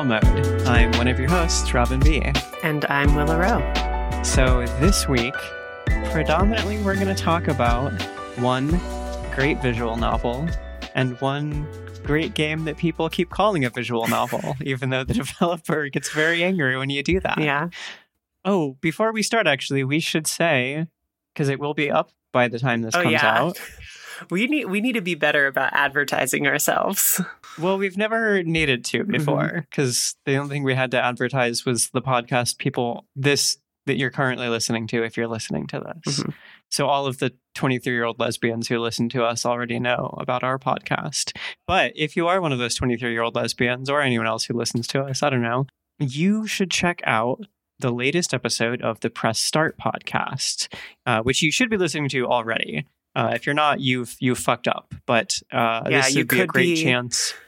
[0.00, 0.62] Girl Mode.
[0.66, 2.22] I'm one of your hosts, Robin B.
[2.62, 4.22] And I'm Willa Rowe.
[4.22, 5.34] So this week,
[6.10, 7.92] predominantly we're going to talk about
[8.38, 8.80] one
[9.34, 10.48] great visual novel
[10.94, 11.66] and one
[12.02, 16.42] great game that people keep calling a visual novel, even though the developer gets very
[16.44, 17.38] angry when you do that.
[17.38, 17.68] Yeah.
[18.42, 20.86] Oh, before we start, actually, we should say,
[21.34, 23.38] because it will be up by the time this Oh, comes yeah.
[23.38, 23.60] out.
[24.28, 27.20] We need we need to be better about advertising ourselves.
[27.58, 29.10] Well, we've never needed to Mm-hmm.
[29.12, 33.96] before because the only thing we had to advertise was the podcast people this that
[33.96, 36.20] you're currently listening to if you're listening to this.
[36.20, 36.34] Mhm.
[36.70, 40.44] So all of the 23 year old lesbians who listen to us already know about
[40.44, 41.36] our podcast.
[41.66, 44.54] But if you are one of those 23 year old lesbians or anyone else who
[44.54, 45.66] listens to us, I don't know,
[45.98, 47.46] you should check out
[47.80, 50.72] the latest episode of the Press Start podcast,
[51.06, 52.84] uh, which you should be listening to already.
[53.14, 54.94] Uh, if you're not, you've you've fucked up.
[55.06, 57.34] But uh, Yeah, this you would be a great be- chance.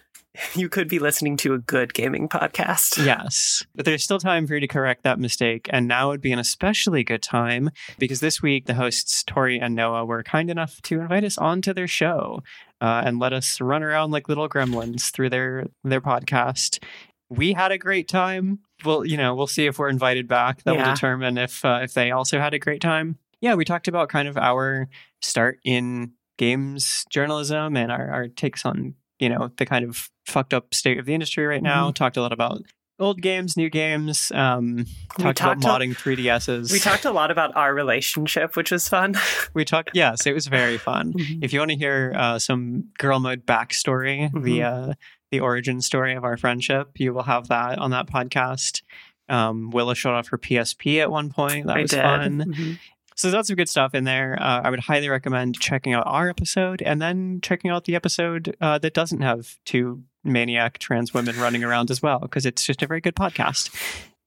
[0.54, 3.04] You could be listening to a good gaming podcast.
[3.04, 5.68] Yes, but there's still time for you to correct that mistake.
[5.70, 9.74] And now would be an especially good time because this week the hosts, Tori and
[9.74, 12.42] Noah, were kind enough to invite us onto their show
[12.80, 16.82] uh, and let us run around like little gremlins through their, their podcast.
[17.28, 18.60] We had a great time.
[18.86, 20.62] Well, you know, we'll see if we're invited back.
[20.62, 23.18] That will determine if uh, if they also had a great time.
[23.42, 24.88] Yeah, we talked about kind of our
[25.20, 30.54] start in games journalism and our, our takes on you know the kind of fucked
[30.54, 31.90] up state of the industry right now.
[31.90, 32.62] Talked a lot about
[32.98, 34.30] old games, new games.
[34.32, 34.86] Um,
[35.18, 36.70] talked about talked a- modding 3DSs.
[36.72, 39.16] We talked a lot about our relationship, which was fun.
[39.54, 39.90] We talked.
[39.92, 41.12] Yes, it was very fun.
[41.42, 44.90] If you want to hear uh, some girl mode backstory, the Mhm.
[44.90, 44.94] uh,
[45.30, 48.82] the origin story of our friendship, you will have that on that podcast.
[49.28, 51.66] Um, Willa showed off her PSP at one point.
[51.66, 52.02] That I was did.
[52.02, 52.38] fun.
[52.48, 52.78] Mhm.
[53.16, 54.36] So that's some good stuff in there.
[54.40, 58.56] Uh, I would highly recommend checking out our episode and then checking out the episode
[58.60, 62.82] uh, that doesn't have two maniac trans women running around as well, because it's just
[62.82, 63.70] a very good podcast.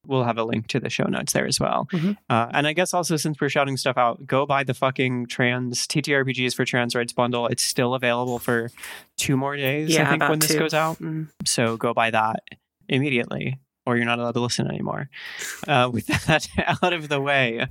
[0.07, 1.87] We'll have a link to the show notes there as well.
[1.91, 2.15] Mhm.
[2.29, 5.87] Uh, and I guess also since we're shouting stuff out, go buy the fucking trans
[5.87, 7.47] TTRPGs for trans rights bundle.
[7.47, 8.69] It's still available for
[9.17, 10.59] two more days, Yeah, I think, when this two.
[10.59, 10.99] goes out.
[10.99, 11.29] Mm.
[11.45, 12.43] So go buy that
[12.87, 15.09] immediately, or you're not allowed to listen anymore.
[15.67, 16.47] Uh, with that
[16.83, 17.67] out of the way,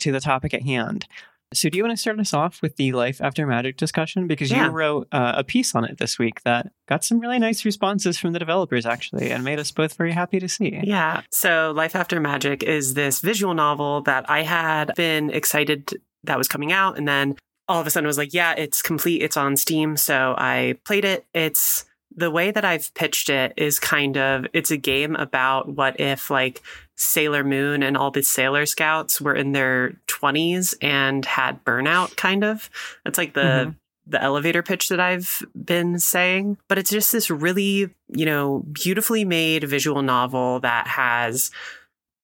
[0.00, 1.06] to the topic at hand.
[1.54, 4.26] So, do you want to start us off with the life after magic discussion?
[4.26, 4.64] Because Yeah.
[4.66, 8.18] you wrote uh, a piece on it this week that got some really nice responses
[8.18, 10.80] from the developers, actually, and made us both very happy to see.
[10.82, 11.20] Yeah.
[11.30, 15.90] So, Life After Magic is this visual novel that I had been excited
[16.24, 16.98] that was coming out.
[16.98, 17.36] And then
[17.68, 19.22] all of a sudden was like, yeah, it's complete.
[19.22, 19.96] It's on Steam.
[19.96, 21.24] So I played it.
[21.32, 21.84] It's
[22.16, 26.30] the way that I've pitched it is kind of it's a game about what if
[26.30, 26.62] like
[26.96, 32.42] Sailor Moon and all the Sailor Scouts were in their 20s and had burnout kind
[32.42, 32.70] of.
[33.04, 33.74] That's like the Mhm.
[34.08, 39.24] the elevator pitch that I've been saying, but it's just this really, you know, beautifully
[39.24, 41.50] made visual novel that has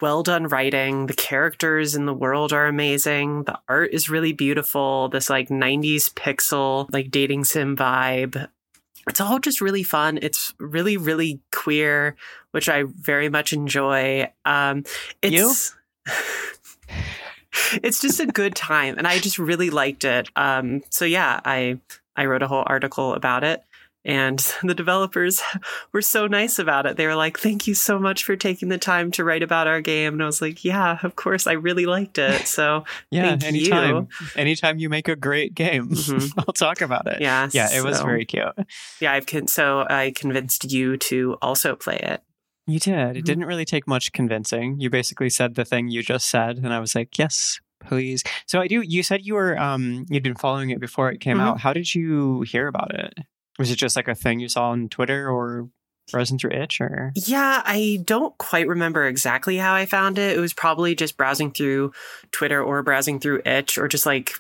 [0.00, 1.06] well done writing.
[1.06, 3.44] The characters in the world are amazing.
[3.44, 5.08] The art is really beautiful.
[5.08, 8.48] This like 90s pixel, like dating sim vibe.
[9.08, 10.18] It's all just really fun.
[10.22, 12.16] It's really, really queer,
[12.52, 14.30] which I very much enjoy.
[14.44, 14.84] Um,
[15.22, 15.74] it's
[17.82, 20.28] it's just a good time, and I just really liked it.
[20.36, 21.78] Um, so yeah, I
[22.16, 23.62] I wrote a whole article about it.
[24.04, 25.40] And the developers
[25.92, 26.96] were so nice about it.
[26.96, 29.80] They were like, "Thank you so much for taking the time to write about our
[29.80, 33.44] game." And I was like, "Yeah, of course, I really liked it." So Yeah, Thank
[33.44, 34.08] anytime.
[34.36, 36.32] Anytime you make a great game, Mhm.
[36.38, 37.20] I'll talk about it.
[37.20, 38.46] yeah, Yeah, it was very cute.
[39.00, 42.22] Yeah, I've con- so I convinced you to also play it.
[42.66, 43.16] You did.
[43.16, 43.24] It Mhm.
[43.24, 44.78] didn't really take much convincing.
[44.80, 48.60] You basically said the thing you just said, and I was like, "Yes, please." So
[48.60, 48.82] I do.
[48.82, 51.42] You said you were um you'd been following it before it came Mhm.
[51.42, 51.60] out.
[51.60, 53.14] How did you hear about it?
[53.58, 55.68] Was it just like a thing you saw on Twitter or
[56.10, 57.12] browsing through itch or?
[57.14, 60.36] Yeah, I don't quite remember exactly how I found it.
[60.36, 61.92] It was probably just browsing through
[62.32, 64.32] Twitter or browsing through itch or just like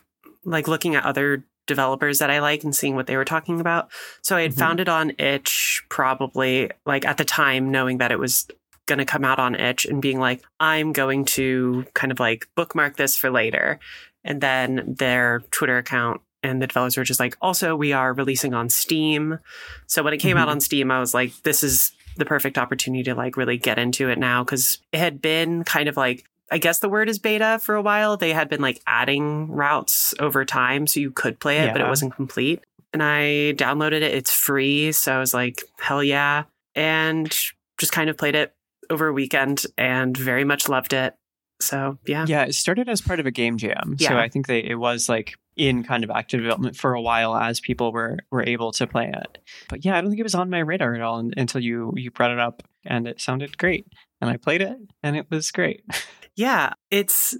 [0.44, 3.90] like looking at other developers that I like and seeing what they were talking about.
[4.22, 4.58] So I had Mhm.
[4.58, 8.48] found it on itch probably like at the time knowing that it was
[8.86, 12.48] going to come out on itch and being like I'm going to kind of like
[12.56, 13.78] bookmark this for later.
[14.24, 18.54] And then their Twitter account and the developers were just like, also, we are releasing
[18.54, 19.38] on Steam.
[19.86, 20.52] So when it came out Mhm.
[20.52, 24.08] on Steam, I was like, this is the perfect opportunity to like really get into
[24.10, 27.58] it now because it had been kind of like I guess the word is beta
[27.62, 28.18] for a while.
[28.18, 31.88] They had been like adding routes over time so you could play it, but it
[31.88, 32.60] wasn't complete.
[32.92, 34.12] And I downloaded it.
[34.12, 34.92] It's free.
[34.92, 36.42] So I was like, hell yeah.
[36.74, 37.34] And
[37.78, 38.52] just kind of played it
[38.90, 41.14] over a weekend and very much loved it.
[41.62, 42.26] So yeah.
[42.28, 43.96] Yeah, it started as part of a game jam.
[43.98, 47.36] So I think they it was like in kind of active development for a while
[47.36, 49.38] as people were were able to play it.
[49.68, 52.10] But yeah, I don't think it was on my radar at all until you you
[52.10, 53.86] brought it up and it sounded great.
[54.20, 55.84] And I played it and it was great.
[56.34, 57.36] Yeah, it's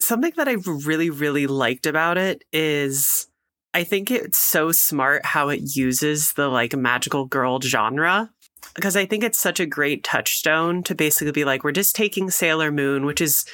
[0.00, 3.28] something that I really really liked about it is
[3.72, 8.30] I think it's so smart how it uses the like magical girl genre
[8.74, 12.30] because I think it's such a great touchstone to basically be like we're just taking
[12.30, 13.44] Sailor Moon, which is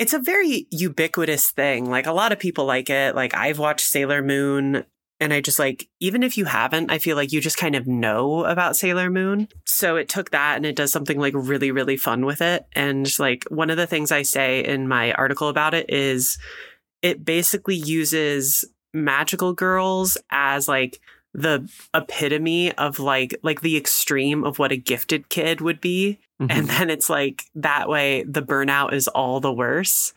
[0.00, 1.90] it's a very ubiquitous thing.
[1.90, 3.14] Like a lot of people like it.
[3.14, 4.86] Like I've watched Sailor Moon
[5.20, 7.86] and I just like, even if you haven't, I feel like you just kind of
[7.86, 9.48] know about Sailor Moon.
[9.66, 12.64] So it took that and it does something like really, really fun with it.
[12.72, 16.38] And like one of the things I say in my article about it is
[17.02, 18.64] it basically uses
[18.94, 20.98] magical girls as like
[21.32, 26.18] the epitome of like like the extreme of what a gifted kid would be.
[26.40, 26.50] Mm-hmm.
[26.50, 30.14] and then it's like that way the burnout is all the worse.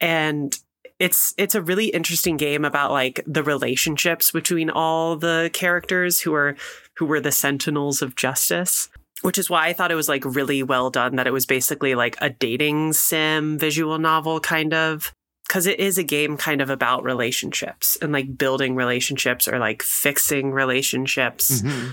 [0.00, 0.56] And
[0.98, 6.34] it's it's a really interesting game about like the relationships between all the characters who
[6.34, 6.56] are
[6.96, 8.88] who were the sentinels of justice
[9.22, 11.94] which is why I thought it was like really well done that it was basically
[11.94, 15.12] like a dating sim visual novel kind of
[15.48, 19.82] because it is a game kind of about relationships and like building relationships or like
[19.82, 21.62] fixing relationships.
[21.62, 21.90] Mm-hmm.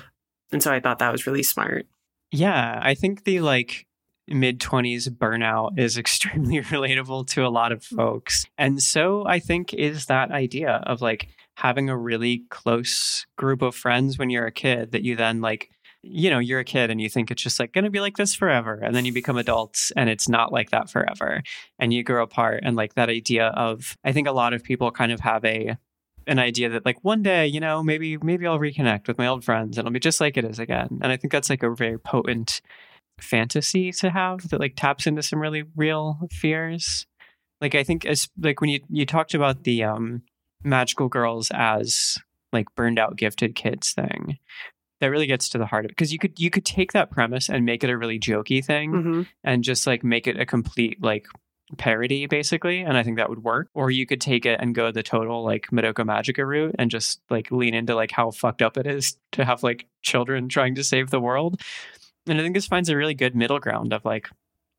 [0.51, 1.87] And so I thought that was really smart.
[2.31, 3.87] Yeah, I think the like
[4.27, 8.45] mid 20s burnout is extremely relatable to a lot of folks.
[8.57, 13.73] And so I think is that idea of like having a really close group of
[13.73, 15.69] friends when you're a kid that you then like
[16.07, 18.15] you know, you're a kid and you think it's just like going to be like
[18.15, 18.75] this forever.
[18.75, 21.41] And then you become adults and it's not like that forever.
[21.79, 22.61] And you grow apart.
[22.63, 25.77] And like that idea of, I think a lot of people kind of have a,
[26.27, 29.43] an idea that like one day, you know, maybe, maybe I'll reconnect with my old
[29.43, 30.99] friends and it'll be just like it is again.
[31.01, 32.61] And I think that's like a very potent
[33.19, 37.07] fantasy to have that like taps into some really real fears.
[37.61, 40.21] Like I think as like when you, you talked about the, um,
[40.63, 42.17] magical girls as
[42.51, 44.39] like burned out gifted kids thing
[45.05, 47.11] that really gets to the heart of it because you could you could take that
[47.11, 49.21] premise and make it a really jokey thing mm-hmm.
[49.43, 51.27] and just like make it a complete like
[51.77, 54.91] parody basically and i think that would work or you could take it and go
[54.91, 58.77] the total like madoka magica route and just like lean into like how fucked up
[58.77, 61.61] it is to have like children trying to save the world
[62.25, 64.27] and i think this finds a really good middle ground of like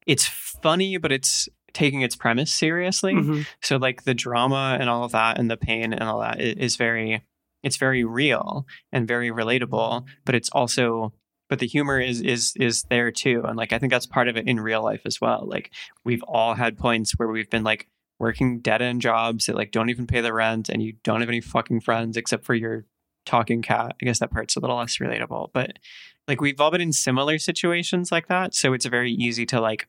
[0.09, 3.43] it's funny but it's taking its premise seriously mm-hmm.
[3.63, 6.75] so like the drama and all of that and the pain and all that is
[6.75, 7.23] very
[7.63, 11.13] it's very real and very relatable, but it's also
[11.49, 14.37] but the humor is is is there too and like i think that's part of
[14.37, 15.71] it in real life as well like
[16.05, 17.89] we've all had points where we've been like
[18.19, 21.29] working dead end jobs that like don't even pay the rent and you don't have
[21.29, 22.85] any fucking friends except for your
[23.27, 23.95] talking cat.
[24.01, 25.79] I guess that part's a little less relatable but
[26.27, 29.87] like we've all been in similar situations like that so it's very easy to like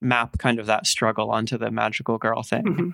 [0.00, 2.64] map kind of that struggle onto the magical girl thing.
[2.64, 2.90] Mm-hmm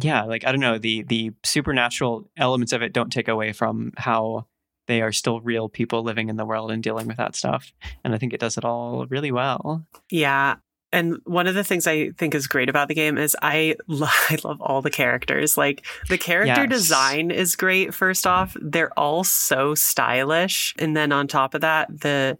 [0.00, 3.92] yeah, like I don't know, the the supernatural elements of it don't take away from
[3.96, 4.46] how
[4.86, 7.72] they are still real people living in the world and dealing with that stuff.
[8.04, 9.86] And I think it does it all really well.
[10.10, 10.56] Yeah.
[10.92, 14.06] And one of the things I think is great about the game is I, lo-
[14.30, 15.56] I love all the characters.
[15.56, 16.70] Like the character yes.
[16.70, 17.92] design is great.
[17.92, 22.38] First off, they're all so stylish, and then on top of that, the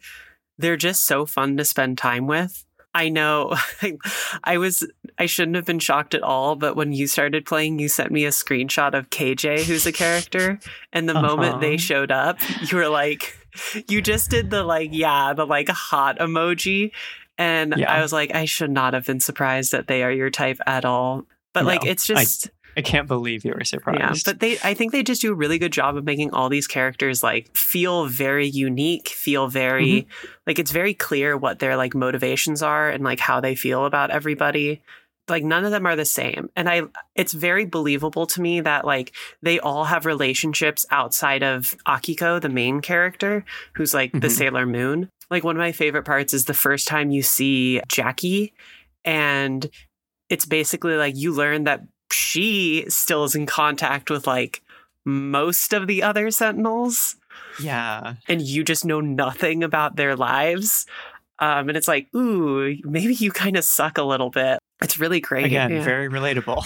[0.58, 2.64] they're just so fun to spend time with.
[2.96, 3.54] I know
[4.44, 7.88] I was I shouldn't have been shocked at all, but when you started playing, you
[7.88, 10.58] sent me a screenshot of KJ, who's a character,
[10.94, 11.26] and the uh-huh.
[11.26, 11.78] moment they uh-huh.
[11.78, 12.38] showed up,
[12.70, 13.36] you were like
[13.88, 16.92] you just did the like yeah, the like hot emoji
[17.36, 17.92] and yeah.
[17.92, 20.84] I was like I should not have been surprised that they are your type at
[20.84, 21.26] all.
[21.52, 24.00] But no, like it's just I- I can't believe you were surprised.
[24.00, 26.48] Yeah, but they I think they just do a really good job of making all
[26.48, 30.26] these characters like feel very unique, feel very mm-hmm.
[30.46, 34.10] like it's very clear what their like motivations are and like how they feel about
[34.10, 34.82] everybody.
[35.28, 36.50] Like none of them are the same.
[36.54, 36.82] And I
[37.14, 42.50] it's very believable to me that like they all have relationships outside of Akiko, the
[42.50, 44.20] main character, who's like mm-hmm.
[44.20, 45.08] the Sailor Moon.
[45.30, 48.52] Like one of my favorite parts is the first time you see Jackie
[49.04, 49.68] and
[50.28, 54.62] it's basically like you learn that she still is in contact with like
[55.04, 57.16] most of the other sentinels.
[57.60, 58.14] Yeah.
[58.28, 60.86] And you just know nothing about their lives.
[61.38, 64.58] Um, and it's like, ooh, maybe you kind of suck a little bit.
[64.82, 65.46] It's really great.
[65.46, 65.82] Again, yeah.
[65.82, 66.62] very relatable.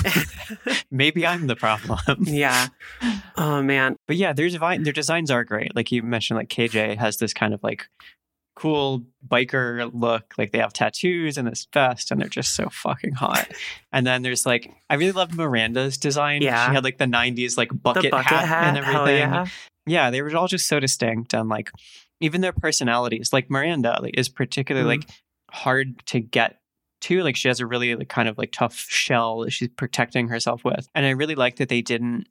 [0.91, 2.01] maybe I'm the problem.
[2.23, 2.69] yeah.
[3.37, 3.97] Oh man.
[4.09, 5.75] But yeah, their design their designs are great.
[5.77, 7.89] Like you mentioned, like KJ has this kind of like
[8.55, 10.35] cool biker look.
[10.37, 13.51] Like they have tattoos and this vest, and they're just so fucking hot.
[13.93, 16.43] and then there's like, I really loved Miranda's design.
[16.43, 19.19] Yeah, she had like the '90s like bucket, bucket hat, hat, and everything.
[19.19, 19.47] Yeah.
[19.87, 21.71] yeah, they were all just so distinct, and like
[22.21, 23.33] even their personalities.
[23.33, 25.09] Like Miranda like, is particularly mm like
[25.53, 26.61] hard to get
[27.01, 27.25] to.
[27.25, 30.65] Like she has a really like kind of like tough shell that she's protecting herself
[30.65, 32.27] with, and I really like that they didn't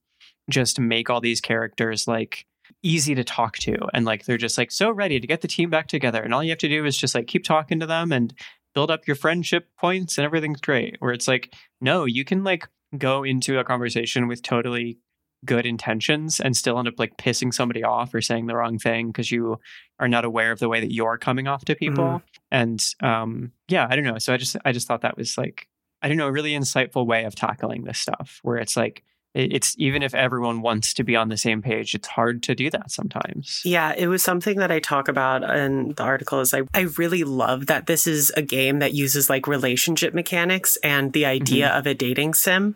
[0.50, 2.46] just make all these characters like
[2.84, 3.78] easy to talk to.
[3.94, 6.22] And like they're just like so ready to get the team back together.
[6.22, 8.34] And all you have to do is just like keep talking to them and
[8.74, 10.96] build up your friendship points and everything's great.
[11.00, 12.68] Where it's like no you can like
[12.98, 14.98] go into a conversation with totally
[15.46, 19.08] good intentions and still end up like pissing somebody off or saying the wrong thing
[19.08, 19.58] because you
[20.00, 22.04] are not aware of the way that you're coming off to people.
[22.04, 22.22] Mhm.
[22.52, 24.18] and um yeah i don't know.
[24.18, 25.68] So i just i just thought that was like
[26.02, 29.76] i don't know a really insightful way of tackling this stuff where it's like it's
[29.78, 32.92] even if everyone wants to be on the same page it's hard to do that
[32.92, 36.88] sometimes Yeah, it was something that I talk about in the article is I, I
[36.98, 41.68] really love that this is a game that uses like relationship mechanics and the idea
[41.68, 41.78] mm-hmm.
[41.78, 42.76] of a dating sim.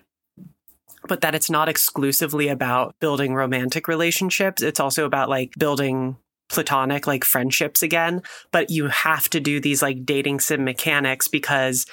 [1.08, 4.62] But that it's not exclusively about building romantic relationships.
[4.62, 6.16] It's also about like building
[6.48, 8.22] platonic like friendships again.
[8.52, 11.86] But you have to do these like dating sim mechanics because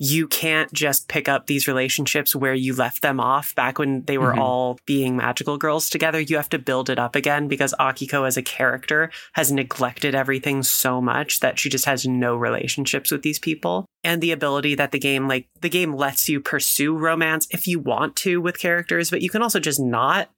[0.00, 4.18] you can't just pick up these relationships where you left them off back when they
[4.18, 4.38] were Mhm.
[4.38, 6.18] all being magical girls together.
[6.20, 10.64] You have to build it up again because Akiko as a character has neglected everything
[10.64, 13.86] so much that she just has no relationships with these people.
[14.02, 17.78] And the ability that the game, like, the game lets you pursue romance if you
[17.78, 20.28] want to with characters, but you can also just not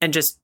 [0.00, 0.38] and just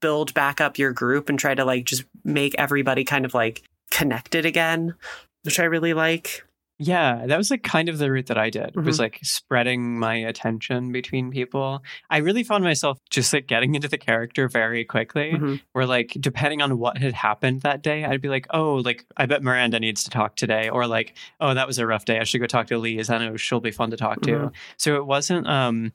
[0.00, 3.62] build back up your group and try to, like, just make everybody kind of like
[3.90, 4.94] connected again,
[5.42, 6.44] which I really like.
[6.78, 8.74] Yeah, that was like kind of the route that I did.
[8.74, 9.02] Was Mhm.
[9.02, 11.84] like spreading my attention between people.
[12.10, 15.32] I really found myself just like getting into the character very quickly.
[15.34, 15.60] Mhm.
[15.72, 19.26] Where like depending on what had happened that day, I'd be like, oh, like I
[19.26, 22.18] bet Miranda needs to talk today, or like, oh, that was a rough day.
[22.18, 23.08] I should go talk to Lise.
[23.08, 24.30] I know she'll be fun to talk to.
[24.32, 24.52] Mhm.
[24.76, 25.46] So it wasn't.
[25.48, 25.92] um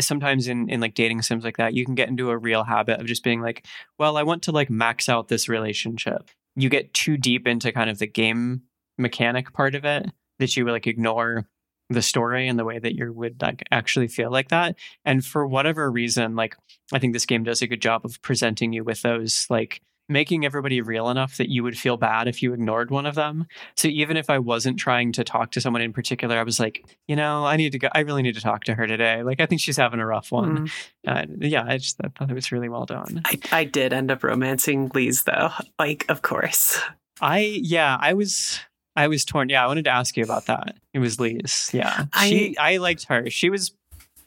[0.00, 2.98] Sometimes in, in like dating sims like that, you can get into a real habit
[3.00, 3.64] of just being like,
[3.98, 6.28] well, I want to like max out this relationship.
[6.56, 8.62] You get too deep into kind of the game
[8.98, 10.06] mechanic part of it
[10.38, 11.46] that you would like ignore
[11.88, 14.74] the story and the way that you would like actually feel like that
[15.04, 16.56] and for whatever reason like
[16.92, 20.44] i think this game does a good job of presenting you with those like making
[20.44, 23.86] everybody real enough that you would feel bad if you ignored one of them so
[23.86, 27.14] even if i wasn't trying to talk to someone in particular i was like you
[27.14, 29.46] know i need to go i really need to talk to her today like i
[29.46, 30.70] think she's having a rough one Mhm.
[31.06, 34.10] uh, yeah i just I thought it was really well done I, I did end
[34.10, 35.50] up romancing Lise though.
[35.78, 36.80] Like, of course.
[37.20, 38.60] I yeah, I was
[38.96, 39.48] I was torn.
[39.48, 40.76] Yeah, I wanted to ask you about that.
[40.94, 41.70] It was Lise.
[41.72, 42.06] Yeah.
[42.12, 43.28] I- she I liked her.
[43.30, 43.72] She was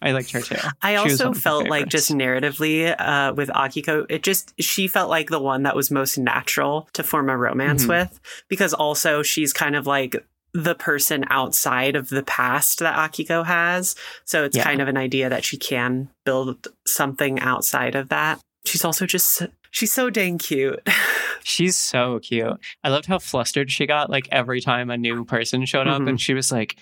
[0.02, 0.56] I liked her too.
[0.82, 4.88] I also one of my felt like just narratively uh, with Akiko, it just she
[4.88, 7.90] felt like the one that was most natural to form a romance Mhm.
[7.90, 10.16] with because also she's kind of like
[10.54, 13.96] the person outside of the past that Akiko has.
[14.26, 14.64] So it's Yeah.
[14.64, 18.40] kind of an idea that she can build something outside of that.
[18.70, 20.80] She's also just she's so dang cute.
[21.44, 22.60] She's so cute.
[22.84, 26.10] I loved how flustered she got like every time a new person showed up Mhm.
[26.10, 26.76] and she was like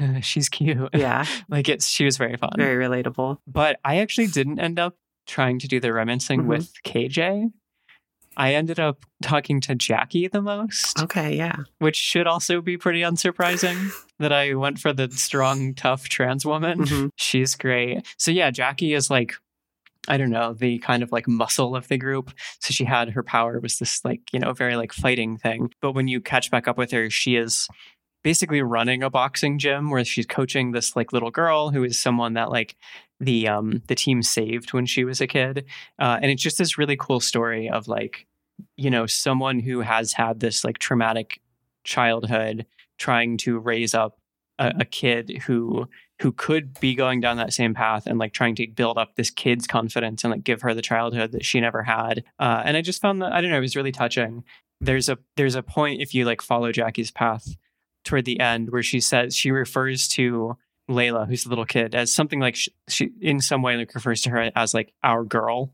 [0.00, 0.88] "Uh, she's cute.
[0.94, 2.52] yeah, like it's she was very fun.
[2.56, 3.38] very relatable.
[3.46, 4.96] but I actually didn't end up
[5.26, 6.46] trying to do the romancing Mhm.
[6.46, 7.50] with KJ.
[8.36, 11.00] I ended up talking to Jackie the most.
[11.02, 11.56] Okay, yeah.
[11.80, 16.78] which should also be pretty unsurprising that I went for the strong, tough trans woman.
[16.84, 17.10] Mhm.
[17.16, 18.06] She's great.
[18.16, 19.34] So, yeah, Jackie is like,
[20.10, 22.32] I don't know, the kind of like muscle of the group.
[22.60, 25.70] So, she had her power was this like, you know, very like fighting thing.
[25.80, 27.68] But when you catch back up with her, she is
[28.22, 32.34] basically running a boxing gym where she's coaching this like little girl who is someone
[32.34, 32.76] that like
[33.18, 35.64] the um the team saved when she was a kid
[35.98, 38.26] uh, and it's just this really cool story of like
[38.76, 41.40] you know someone who has had this like traumatic
[41.84, 42.66] childhood
[42.98, 44.18] trying to raise up
[44.58, 45.86] a, a kid who
[46.20, 49.30] who could be going down that same path and like trying to build up this
[49.30, 52.24] kid's confidence and like give her the childhood that she never had.
[52.38, 54.44] Uh, and i just found that i don't know it was really touching.
[54.80, 57.56] There's a there's a point if you like follow jackie's path
[58.04, 60.56] toward the end where she says she refers to
[60.90, 64.22] Layla, who's the little kid, as something like she, she in some way like refers
[64.22, 65.72] to her as like our girl,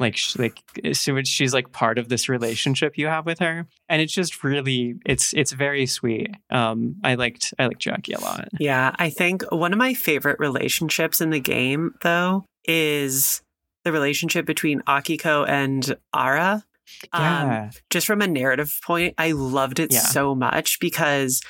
[0.00, 0.58] like like
[0.94, 4.94] so she's like part of this relationship you have with her, and it's just really
[5.06, 6.30] it's it's very sweet.
[6.50, 8.48] Um, I liked I liked Jackie a lot.
[8.58, 13.42] Yeah, I think one of my favorite relationships in the game, though, is
[13.84, 16.64] the relationship between Akiko and Ara.
[17.12, 20.00] Um, Yeah, just from a narrative point, I loved it Yeah.
[20.00, 21.40] so much because,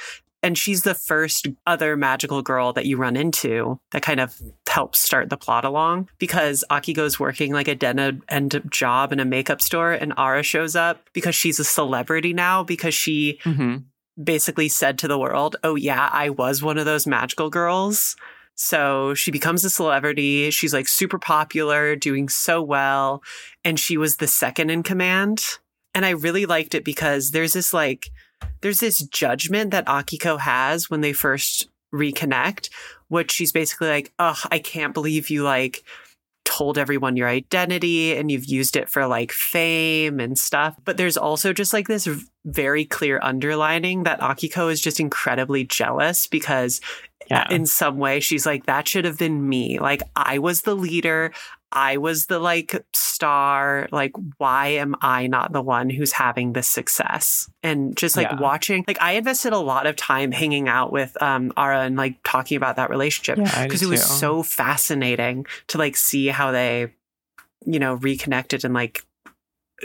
[0.42, 5.00] and she's the first other magical girl that you run into that kind of helps
[5.00, 9.60] start the plot along because Akiko's working like a dead end job in a makeup
[9.60, 13.78] store and Ara shows up because she's a celebrity now because she hmm
[14.22, 18.16] basically said to the world, Oh, yeah, I was one of those magical girls.
[18.54, 20.50] So she becomes a celebrity.
[20.50, 23.22] She's like super popular, doing so well.
[23.64, 25.42] And she was the second in command.
[25.94, 28.10] And I really liked it because there's this like,
[28.60, 32.70] there's this judgment that Akiko has when they first reconnect,
[33.08, 35.82] which she's basically like, Oh, I can't believe you like
[36.44, 40.76] told everyone your identity and you've used it for like fame and stuff.
[40.84, 42.08] But there's also just like this
[42.44, 46.80] very clear underlining that Akiko is just incredibly jealous because
[47.30, 47.46] yeah.
[47.50, 49.78] in some way she's like, that should have been me.
[49.78, 51.32] Like, I was the leader.
[51.72, 53.88] I was the like star.
[53.92, 57.50] Like, why am I not the one who's having this success?
[57.62, 58.40] And just like yeah.
[58.40, 62.16] watching, like, I invested a lot of time hanging out with um, Ara and like
[62.24, 64.14] talking about that relationship because yeah, it was too.
[64.14, 66.92] so fascinating to like see how they,
[67.64, 69.04] you know, reconnected and like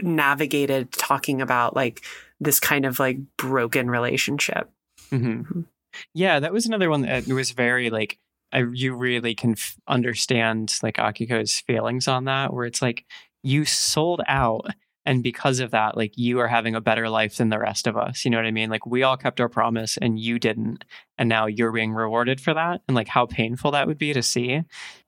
[0.02, 2.02] navigated talking about like
[2.40, 4.70] this kind of like broken relationship.
[5.12, 5.28] Mm-hmm.
[5.28, 5.62] mm-hmm.
[6.14, 8.20] Yeah, that was another one that was very like
[8.56, 13.06] I, you really can f- understand like Akiko's feelings on that, where it's like
[13.44, 14.68] you sold out,
[15.06, 17.98] and because of that, like you are having a better life than the rest of
[17.98, 18.24] us.
[18.24, 18.70] You know what I mean?
[18.70, 20.86] Like we all kept our promise, and you didn't,
[21.18, 24.24] and now you're being rewarded for that, and like how painful that would be to
[24.24, 24.62] see,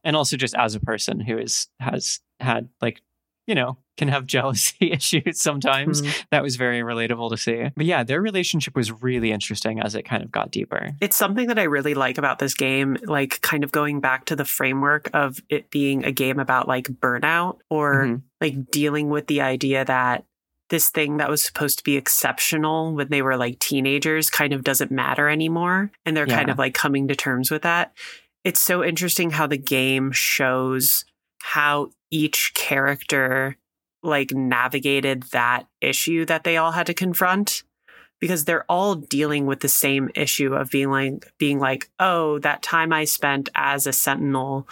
[0.03, 3.01] and also just as a person who is has had like
[3.47, 6.01] you know, can have jealousy issues sometimes.
[6.01, 6.21] Mm-hmm.
[6.31, 7.69] That was very relatable to see.
[7.75, 10.91] But yeah, their relationship was really interesting as it kind of got deeper.
[11.01, 14.35] It's something that I really like about this game, like kind of going back to
[14.35, 18.15] the framework of it being a game about like burnout or mm-hmm.
[18.39, 20.25] like dealing with the idea that
[20.69, 24.65] this thing that was supposed to be exceptional when they were like teenagers kind of
[24.65, 25.91] doesn't matter anymore.
[26.05, 26.35] And they're yeah.
[26.35, 27.93] kind of like coming to terms with that.
[28.43, 31.05] It's so interesting how the game shows
[31.41, 33.57] how each character
[34.03, 37.63] like navigated that issue that they all had to confront
[38.19, 42.61] because they're all dealing with the same issue of being like being like oh that
[42.61, 44.67] time i spent as a sentinel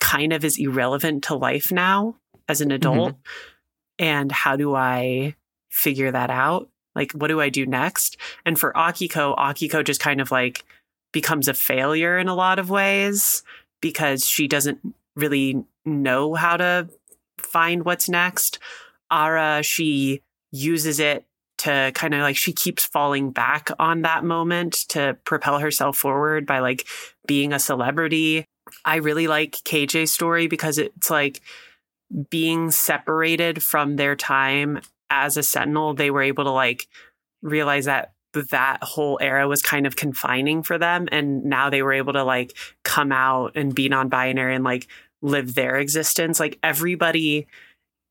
[0.00, 2.14] kind of is irrelevant to life now
[2.48, 4.04] as an adult mm-hmm.
[4.04, 5.34] and how do i
[5.70, 10.20] figure that out like what do i do next and for akiko akiko just kind
[10.20, 10.64] of like
[11.12, 13.42] becomes a failure in a lot of ways
[13.80, 14.80] because she doesn't
[15.16, 16.88] really know how to
[17.38, 18.58] find what's next.
[19.10, 21.26] Ara, she uses it
[21.58, 26.46] to kind of like she keeps falling back on that moment to propel herself forward
[26.46, 26.86] by like
[27.26, 28.44] being a celebrity.
[28.84, 31.40] I really like KJ's story because it's like
[32.30, 36.86] being separated from their time as a sentinel, they were able to like
[37.42, 41.92] realize that that whole era was kind of confining for them and now they were
[41.92, 44.86] able to like come out and be non-binary and like
[45.22, 46.40] live their existence.
[46.40, 47.46] Like everybody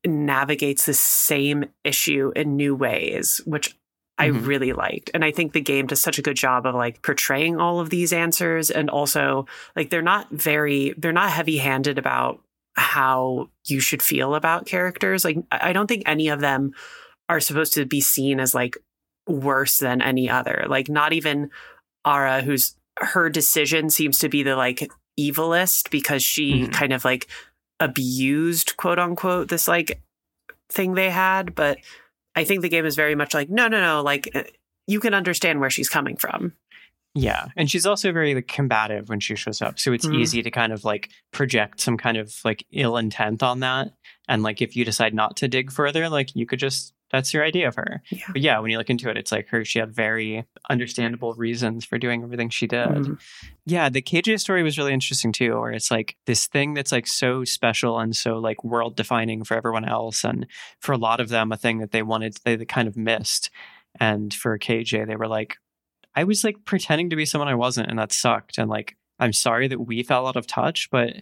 [0.06, 3.76] navigates the same issue in new ways, which
[4.18, 4.44] I mm-hmm.
[4.44, 5.10] really liked.
[5.14, 7.90] And I think the game does such a good job of like portraying all of
[7.90, 12.40] these answers and also like they're not very they're not heavy-handed about
[12.74, 15.24] how you should feel about characters.
[15.24, 16.72] Like I don't think any of them
[17.28, 18.76] are supposed to be seen as like
[19.26, 20.66] worse than any other.
[20.68, 21.50] Like not even
[22.04, 26.72] Ara who's her decision seems to be the like evilist because she mm-hmm.
[26.72, 27.28] kind of like
[27.78, 30.00] abused quote unquote this like
[30.68, 31.78] thing they had but
[32.36, 34.42] i think the game is very much like no no no like uh,
[34.86, 36.52] you can understand where she's coming from
[37.14, 40.20] yeah and she's also very like, combative when she shows up so it's mm-hmm.
[40.20, 43.92] easy to kind of like project some kind of like ill intent on that
[44.28, 47.44] and like if you decide not to dig further like you could just that's your
[47.44, 48.02] idea of her.
[48.10, 48.24] Yeah.
[48.28, 51.84] But yeah, when you look into it, it's like her, she had very understandable reasons
[51.84, 52.88] for doing everything she did.
[52.88, 53.14] Mm-hmm.
[53.66, 57.06] Yeah, the KJ story was really interesting too, where it's like this thing that's like
[57.06, 60.24] so special and so like world defining for everyone else.
[60.24, 60.46] And
[60.80, 63.50] for a lot of them, a thing that they wanted, they, they kind of missed.
[63.98, 65.56] And for KJ, they were like,
[66.14, 68.58] I was like pretending to be someone I wasn't, and that sucked.
[68.58, 71.16] And like, I'm sorry that we fell out of touch, but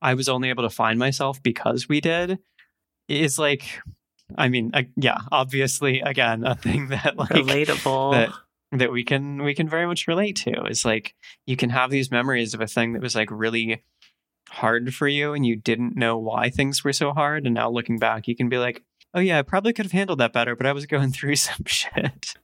[0.00, 2.38] I was only able to find myself because we did.
[3.08, 3.80] Is like
[4.38, 8.12] I mean, uh, yeah, obviously, again, a thing that like relatable.
[8.12, 8.32] that
[8.78, 11.14] that we can we can very much relate to is like
[11.46, 13.82] you can have these memories of a thing that was like really
[14.48, 17.44] hard for you and you didn't know why things were so hard.
[17.44, 18.82] And now looking back you can be like
[19.14, 21.64] oh yeah i probably could have handled that better but i was going through some
[21.66, 22.34] shit.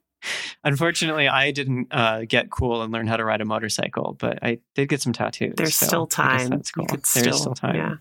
[0.65, 4.59] Unfortunately i didn't uh, get cool and learn how to ride a motorcycle but i
[4.75, 6.49] did get some tattoos there's so still time.
[6.49, 6.87] that's cool.
[6.87, 7.77] there's still, still time.
[7.77, 7.95] Yeah.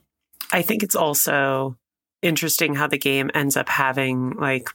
[0.52, 1.78] I think it's also
[2.22, 4.70] interesting how the game ends up having like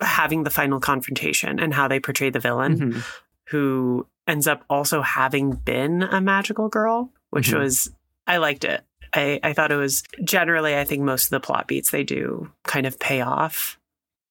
[0.00, 3.00] having the final confrontation and how they portray the villain mm-hmm.
[3.48, 7.60] who ends up also having been a magical girl, which mm-hmm.
[7.60, 7.90] was
[8.26, 8.82] I liked it.
[9.14, 12.50] I, I thought it was generally I think most of the plot beats they do
[12.64, 13.78] kind of pay off.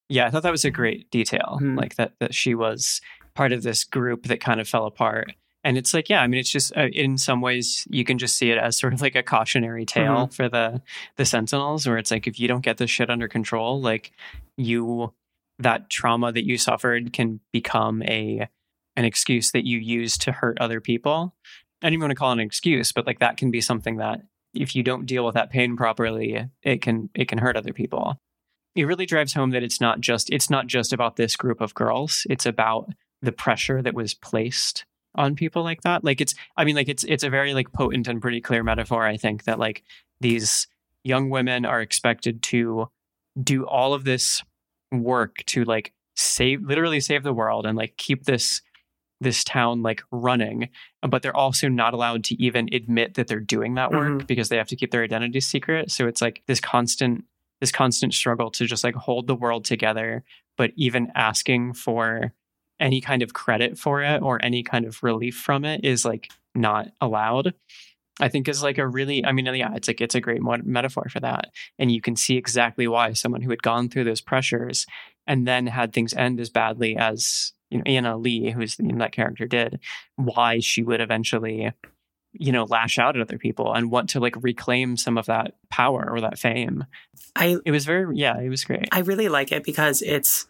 [0.09, 1.57] Yeah, I thought that was a great detail.
[1.61, 1.77] Mm-hmm.
[1.77, 3.01] Like that that she was
[3.33, 5.33] part of this group that kind of fell apart
[5.65, 8.37] and it's like yeah i mean it's just uh, in some ways you can just
[8.37, 10.31] see it as sort of like a cautionary tale mm-hmm.
[10.31, 10.81] for the
[11.17, 14.11] the sentinels where it's like if you don't get this shit under control like
[14.55, 15.13] you
[15.59, 18.47] that trauma that you suffered can become a
[18.95, 21.35] an excuse that you use to hurt other people
[21.81, 23.97] i don't even want to call it an excuse but like that can be something
[23.97, 24.21] that
[24.55, 28.19] if you don't deal with that pain properly, it can it can hurt other people.
[28.75, 31.73] It really drives home that it's not just it's not just about this group of
[31.73, 32.25] girls.
[32.29, 32.89] It's about
[33.21, 36.03] the pressure that was placed on people like that.
[36.03, 39.05] Like it's I mean like it's it's a very like potent and pretty clear metaphor
[39.05, 39.83] I think that like
[40.21, 40.67] these
[41.03, 42.89] young women are expected to
[43.41, 44.43] do all of this
[44.91, 48.61] work to like save literally save the world and like keep this
[49.21, 50.69] this town like running
[51.07, 54.27] but they're also not allowed to even admit that they're doing that work Mhm.
[54.27, 57.25] because they have to keep their identity secret so it's like this constant
[57.61, 60.23] this constant struggle to just like hold the world together
[60.57, 62.33] but even asking for
[62.79, 66.31] any kind of credit for it or any kind of relief from it is like
[66.53, 67.53] not allowed
[68.19, 71.07] i think is like a really i mean yeah it's like it's a great metaphor
[71.09, 74.85] for that and you can see exactly why someone who had gone through those pressures
[75.27, 78.99] and then had things end as badly as you know Anna Lee, who's you know,
[78.99, 79.79] that character did,
[80.15, 81.71] why she would eventually
[82.37, 85.55] you know lash out at other people and want to like reclaim some of that
[85.69, 86.85] power or that fame.
[87.35, 88.87] I It was very yeah, it was great.
[88.91, 90.47] I really like it because it's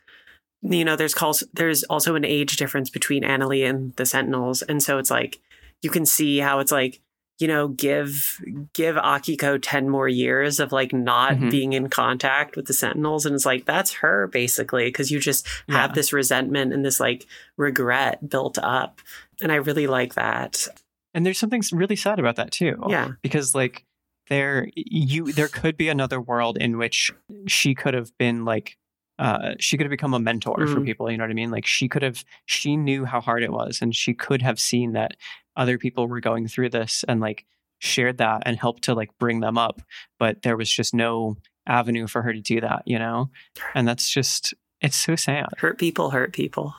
[0.61, 4.81] you know there's calls there's also an age difference between Annalie and the Sentinels, and
[4.81, 5.39] so it's like
[5.81, 7.01] you can see how it's like
[7.39, 8.39] you know give
[8.73, 11.51] give Akiko 10 more years of like not Mhm.
[11.51, 15.45] being in contact with the Sentinels and it's like that's her basically because you just
[15.69, 17.25] have this resentment and this like
[17.57, 19.01] regret built up
[19.41, 20.65] and I really like that.
[21.13, 22.81] And there's something really sad about that too.
[22.87, 23.11] Yeah.
[23.21, 23.83] because like
[24.29, 27.11] there you there could be another world in which
[27.47, 28.77] she could have been like
[29.19, 30.85] uh she could have become a mentor for Mhm.
[30.85, 31.51] people you know what i mean?
[31.51, 34.93] Like she could have she knew how hard it was and she could have seen
[34.93, 35.15] that
[35.55, 37.45] other people were going through this and like
[37.79, 39.81] shared that and helped to like bring them up
[40.19, 41.35] but there was just no
[41.67, 43.29] avenue for her to do that you know?
[43.73, 45.47] And that's just it's so sad.
[45.57, 46.75] Hurt people hurt people.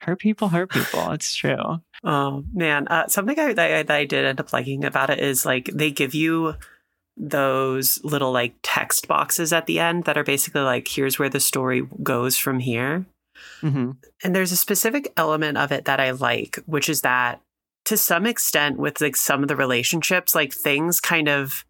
[0.00, 1.80] hurt people hurt people it's true.
[2.02, 5.18] Oh man, uh, something I, that, I, that I did end up liking about it
[5.20, 6.54] is like they give you
[7.16, 11.40] those little like text boxes at the end that are basically like here's where the
[11.40, 13.06] story goes from here.
[13.60, 17.40] hmm And there's a specific element of it that I like, which is that
[17.84, 21.64] to some extent with like some of the relationships, like things kind of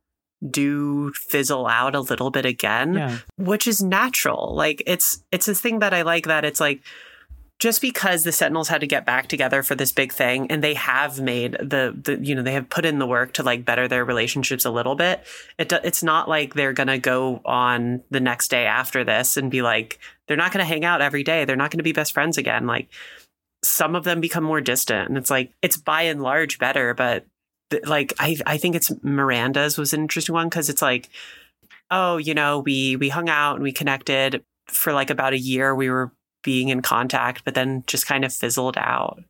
[0.50, 4.54] do fizzle out a little bit again yeah which is natural.
[4.54, 6.82] Like it's it's a thing that I like that it's like
[7.60, 10.74] just because the Sentinels had to get back together for this big thing and they
[10.74, 13.86] have made the the you know they have put in the work to like better
[13.86, 15.24] their relationships a little bit.
[15.58, 19.36] It do- it's not like they're going to go on the next day after this
[19.36, 21.44] and be like they're not going to hang out every day.
[21.44, 22.66] They're not going to be best friends again.
[22.66, 22.88] Like
[23.62, 27.26] some of them become more distant and it's like it's by and large better, but
[27.70, 31.08] th- like I I think it's Miranda's was an interesting one cuz it's like
[31.90, 35.74] oh, you know, we we hung out and we connected for like about a year.
[35.74, 36.12] We were
[36.44, 39.22] being in contact, but then just kind of fizzled out.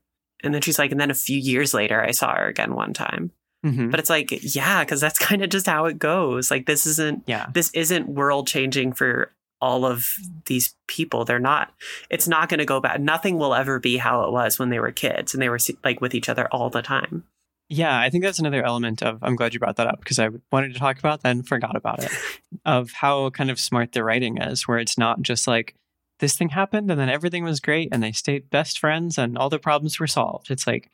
[0.42, 2.92] And then she's like, and then a few years later, I saw her again one
[2.92, 3.30] time.
[3.62, 6.50] hmm But it's like, yeah, because that's kind of just how it goes.
[6.50, 10.06] Like this isn't yeah this isn't world changing for all of
[10.44, 11.24] these people.
[11.24, 11.72] They're not.
[12.10, 13.00] It's not going to go back.
[13.00, 16.02] Nothing will ever be how it was when they were kids and they were like
[16.02, 17.24] with each other all the time.
[17.70, 19.20] Yeah, I think that's another element of.
[19.22, 21.76] I'm glad you brought that up because I wanted to talk about that and forgot
[21.76, 22.10] about it.
[22.66, 25.74] of how kind of smart the writing is, where it's not just like
[26.20, 29.50] this thing happened and then everything was great and they stayed best friends and all
[29.50, 30.50] the problems were solved.
[30.50, 30.90] It's like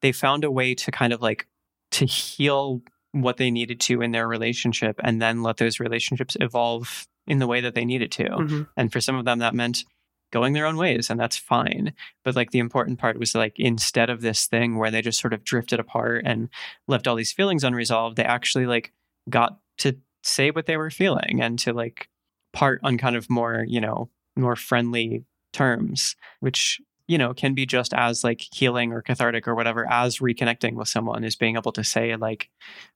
[0.00, 1.46] they found a way to kind of like
[1.92, 2.82] to heal
[3.12, 7.46] what they needed to in their relationship and then let those relationships evolve in the
[7.46, 8.24] way that they needed to.
[8.24, 8.68] Mhm.
[8.76, 9.84] And for some of them, that meant
[10.32, 11.92] going their own ways, and that's fine.
[12.24, 15.34] But like the important part was like instead of this thing where they just sort
[15.34, 16.48] of drifted apart and
[16.88, 18.92] left all these feelings unresolved, they actually like
[19.28, 22.08] got to say what they were feeling and to like
[22.54, 27.66] part on kind of more, you know, more friendly terms, which you know can be
[27.66, 31.72] just as like healing or cathartic or whatever as reconnecting with someone is being able
[31.72, 32.48] to say like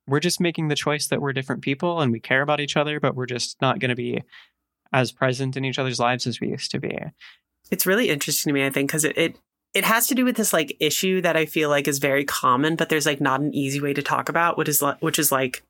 [0.06, 3.00] we're just making the choice that we're different people and we care about each other
[3.00, 4.22] but we're just not going to be
[4.92, 6.96] as present in each other's lives as we used to be
[7.70, 9.36] It's really interesting to me, I think, because it, it
[9.74, 12.76] it has to do with this like issue that I feel like is very common,
[12.76, 15.62] but there's like not an easy way to talk about, which is which is like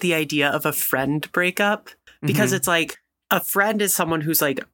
[0.00, 1.90] the idea of a friend breakup,
[2.22, 2.56] because Mhm.
[2.56, 2.98] it's like
[3.30, 4.64] a friend is someone who's like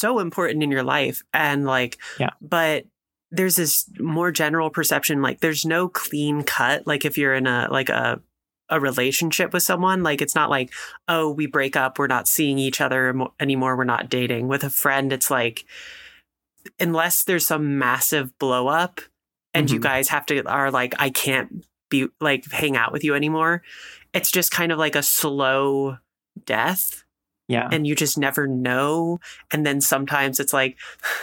[0.00, 2.30] so important in your life, and like, Yeah.
[2.40, 2.86] but
[3.32, 7.68] there's this more general perception like there's no clean cut like if you're in a
[7.70, 8.20] like a
[8.68, 10.72] a relationship with someone like it's not like
[11.06, 14.70] oh we break up we're not seeing each other anymore we're not dating with a
[14.70, 15.64] friend it's like
[16.78, 19.00] unless there's some massive blow up
[19.54, 19.82] and you Mhm.
[19.82, 23.62] guys have to are like i can't be like hang out with you anymore
[24.12, 25.98] it's just kind of like a slow
[26.44, 27.04] death
[27.50, 29.18] yeah and you just never know
[29.52, 30.76] and then sometimes it's like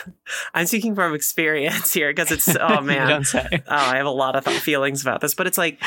[0.53, 4.43] i'm speaking from experience here because it's oh man oh, I have a lot of
[4.45, 5.81] th- feelings about this, but it's like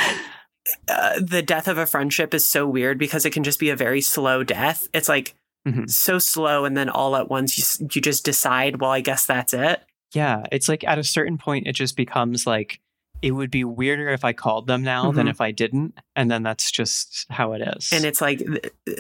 [0.88, 3.76] uh, the death of a friendship is so weird because it can just be a
[3.76, 4.86] very slow death.
[4.92, 5.34] It's like
[5.66, 5.90] Mhm.
[5.90, 9.52] so slow, and then all at once you you just decide, well, I guess that's
[9.52, 9.82] it.
[10.14, 12.80] Yeah, it's like at a certain point, it just becomes like
[13.22, 15.30] it would be weirder if I called them now than Mhm.
[15.30, 17.92] if I didn't, and then that's just how it is.
[17.92, 18.40] And it's like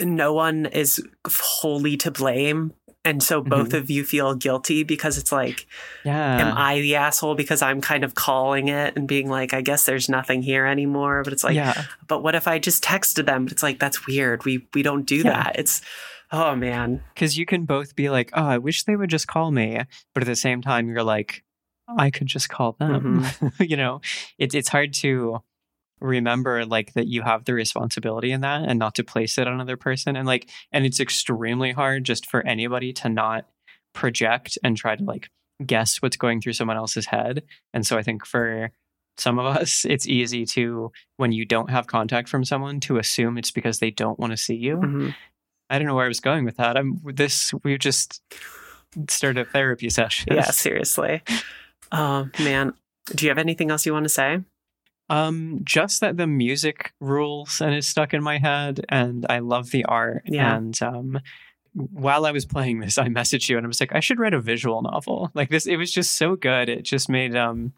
[0.02, 2.72] no one is wholly to blame.
[3.02, 3.78] And so both Mhm.
[3.78, 5.66] of you feel guilty because it's like,
[6.04, 9.62] yeah, am I the asshole because I'm kind of calling it and being like, I
[9.62, 11.22] guess there's nothing here anymore.
[11.24, 13.44] But it's like, yeah, but what if I just texted them?
[13.44, 14.44] But it's like, that's weird.
[14.44, 15.22] We we don't do Yeah.
[15.44, 15.56] that.
[15.58, 15.80] It's
[16.30, 17.02] oh man.
[17.14, 19.80] because you can both be like, oh, I wish they would just call me,
[20.12, 21.42] but at the same time, you're like,
[21.98, 23.24] I could just call them.
[23.60, 24.00] you know,
[24.38, 25.40] it's it's hard to
[26.00, 29.52] remember like that you have the responsibility in that and not to place it on
[29.52, 33.46] another person and like and it's extremely hard just for anybody to not
[33.92, 35.28] project and try to like
[35.66, 37.42] guess what's going through someone else's head
[37.74, 38.70] and so i think for
[39.18, 43.36] some of us it's easy to when you don't have contact from someone to assume
[43.36, 45.14] it's because they don't want to see you Mhm.
[45.68, 48.22] i don't know where i was going with that i'm this we just
[49.10, 51.22] started a therapy session Yeah, seriously.
[51.92, 52.74] Oh man.
[53.06, 54.40] Do you have anything else you want to say?
[55.08, 59.72] Um, just that the music rules and is stuck in my head, and I love
[59.72, 60.22] the art.
[60.26, 60.56] Yeah.
[60.56, 61.18] And um,
[61.72, 64.34] while I was playing this, I messaged you and I was like, I should write
[64.34, 65.30] a visual novel.
[65.34, 66.68] Like this, it was just so good.
[66.68, 67.72] It just made um,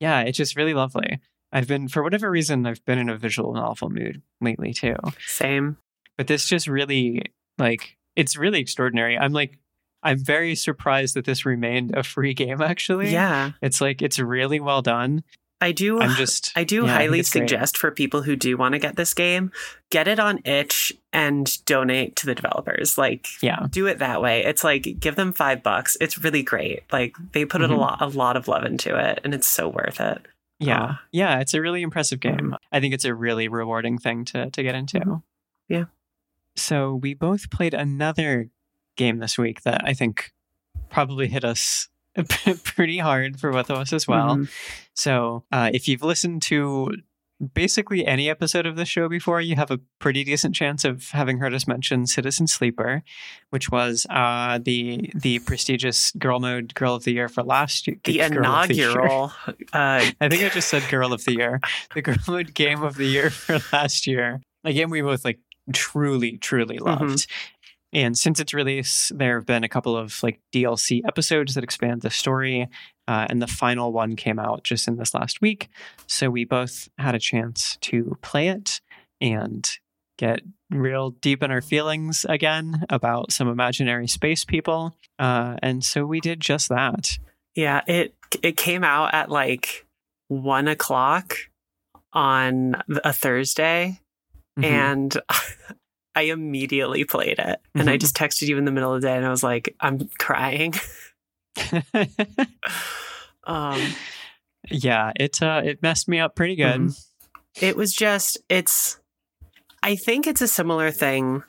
[0.00, 1.20] yeah, it's just really lovely.
[1.52, 4.96] I've been for whatever reason, I've been in a visual novel mood lately too.
[5.26, 5.76] Same.
[6.16, 7.22] But this just really
[7.58, 9.18] like it's really extraordinary.
[9.18, 9.58] I'm like.
[10.02, 13.10] I'm very surprised that this remained a free game actually.
[13.12, 13.52] Yeah.
[13.62, 15.24] It's like it's really well done.
[15.60, 17.26] I do I'm just I do yeah, highly great.
[17.26, 19.50] suggest for people who do want to get this game,
[19.90, 22.96] get it on itch and donate to the developers.
[22.96, 23.66] Like Yeah.
[23.68, 24.44] do it that way.
[24.44, 25.96] It's like give them 5 bucks.
[26.00, 26.84] It's really great.
[26.92, 29.68] Like they put it a lot a lot of love into it and it's so
[29.68, 30.24] worth it.
[30.60, 30.82] Yeah.
[30.82, 32.54] Uh, yeah, it's a really impressive game.
[32.70, 35.00] I think it's a really rewarding thing to to get into.
[35.00, 35.22] Mhm.
[35.68, 35.84] Yeah.
[36.54, 38.50] So we both played another
[38.98, 40.32] game this week that I think
[40.90, 41.88] probably hit us
[42.64, 44.36] pretty hard for both of us as well.
[44.36, 44.50] Mhm.
[44.94, 46.92] So uh, if you've listened to
[47.54, 51.38] basically any episode of the show before, you have a pretty decent chance of having
[51.38, 53.04] heard us mention Citizen Sleeper,
[53.50, 57.96] which was uh, the the prestigious Girl Mode Girl of the Year for last year.
[58.02, 58.34] The of the
[58.74, 58.90] Year.
[58.90, 59.32] inaugural
[59.72, 61.60] uh I think I just said Girl of the Year.
[61.94, 64.40] The Girl Mode Game of the Year for last year.
[64.64, 65.38] A game we both like
[65.72, 67.26] truly, truly loved.
[67.92, 72.02] And since its release, there have been a couple of like DLC episodes that expand
[72.02, 72.68] the story.
[73.06, 75.68] Uh, and the final one came out just in this last week.
[76.06, 78.80] So we both had a chance to play it
[79.20, 79.66] and
[80.18, 84.94] get real deep in our feelings again about some imaginary space people.
[85.18, 87.18] Uh, and so we did just that.
[87.54, 89.86] yeah, it it came out at like
[90.28, 91.36] 1 o'clock
[92.12, 94.00] on a Thursday
[94.58, 94.64] Mhm.
[94.64, 95.16] and
[96.18, 97.60] I immediately played it.
[97.76, 98.00] And I Mhm.
[98.00, 100.74] just texted you in the middle of the day and I was like, I'm crying.
[103.44, 103.80] Um,
[104.70, 106.80] yeah, it uh, it messed me up pretty good.
[106.80, 107.04] Mhm.
[107.62, 109.00] it was just, it's,
[109.82, 111.42] I think it's a similar thing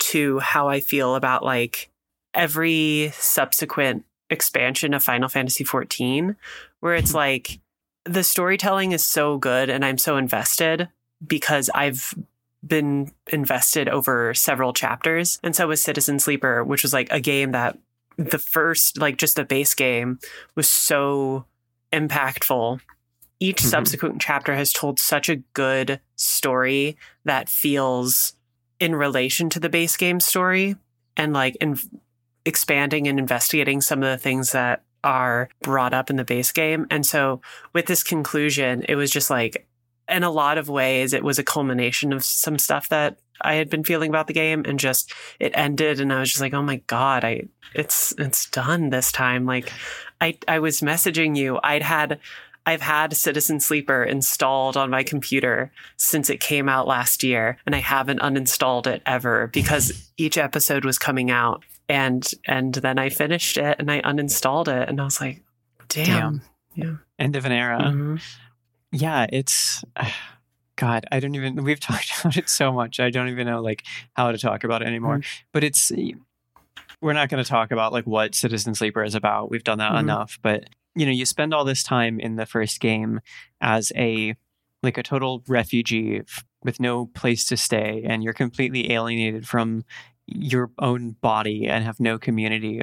[0.00, 1.88] to how I feel about like
[2.34, 6.36] every subsequent expansion of Final Fantasy XIV,
[6.80, 7.14] where it's Mhm.
[7.14, 7.60] like
[8.04, 10.88] the storytelling is so good and I'm so invested
[11.26, 12.14] because I've
[12.66, 15.38] been invested over several chapters.
[15.42, 17.78] And so was Citizen Sleeper, which was like a game that
[18.16, 20.18] the first, like just the base game,
[20.54, 21.44] was so
[21.92, 22.80] impactful.
[23.38, 23.70] Each Mhm.
[23.70, 28.34] subsequent chapter has told such a good story that feels
[28.80, 30.76] in relation to the base game story
[31.16, 31.78] and like in
[32.44, 36.86] expanding and investigating some of the things that are brought up in the base game.
[36.90, 37.40] And so
[37.72, 39.66] with this conclusion, it was just like,
[40.08, 43.68] in a lot of ways, it was a culmination of some stuff that I had
[43.68, 46.62] been feeling about the game and just it ended and I was just like, oh
[46.62, 49.44] my God, I it's it's done this time.
[49.46, 49.72] Like
[50.20, 51.58] I I was messaging you.
[51.62, 52.18] I'd had
[52.68, 57.76] I've had Citizen Sleeper installed on my computer since it came out last year, and
[57.76, 61.62] I haven't uninstalled it ever because each episode was coming out.
[61.88, 65.42] And and then I finished it and I uninstalled it and I was like,
[65.88, 66.40] damn.
[66.74, 66.96] Yeah.
[67.18, 67.80] End of an era.
[67.80, 68.20] Mhm.
[68.98, 69.84] Yeah, it's
[70.76, 71.06] God.
[71.10, 71.62] I don't even.
[71.64, 73.00] We've talked about it so much.
[73.00, 75.20] I don't even know like how to talk about it anymore.
[75.52, 75.90] But it's
[77.02, 79.50] we're not going to talk about like what Citizen Sleeper is about.
[79.50, 80.00] We've done that Mhm.
[80.00, 80.38] enough.
[80.42, 83.20] But you know, you spend all this time in the first game
[83.60, 84.34] as a
[84.82, 86.22] like a total refugee
[86.62, 89.84] with no place to stay, and you're completely alienated from
[90.26, 92.82] your own body and have no community.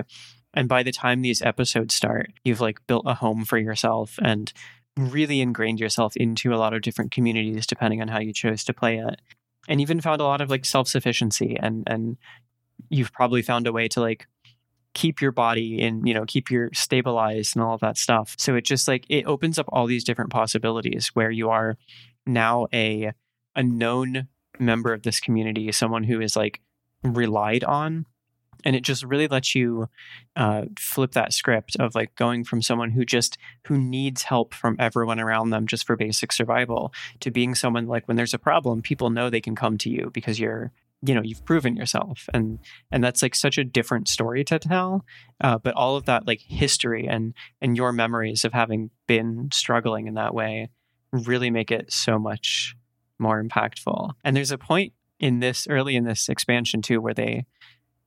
[0.53, 4.53] And by the time these episodes start, you've like built a home for yourself and
[4.97, 8.73] really ingrained yourself into a lot of different communities depending on how you chose to
[8.73, 9.21] play it
[9.67, 12.17] and even found a lot of like self-sufficiency and and
[12.89, 14.27] you've probably found a way to like
[14.93, 18.35] keep your body in you know keep your stabilized and all of that stuff.
[18.37, 21.77] So it just like it opens up all these different possibilities where you are
[22.25, 23.11] now a
[23.55, 24.27] a known
[24.59, 26.61] member of this community someone who is like
[27.03, 28.05] relied on
[28.63, 29.87] and it just really lets you
[30.35, 34.75] uh, flip that script of like going from someone who just who needs help from
[34.79, 38.81] everyone around them just for basic survival to being someone like when there's a problem
[38.81, 40.71] people know they can come to you because you're
[41.05, 42.29] you know you've proven yourself.
[42.33, 42.59] And
[42.91, 45.05] and that's like such a different story to tell
[45.41, 50.07] uh, but all of that like history and and your memories of having been struggling
[50.07, 50.69] in that way
[51.11, 52.75] really make it so much
[53.19, 54.11] more impactful.
[54.23, 57.45] And there's a point in this early in this expansion too where they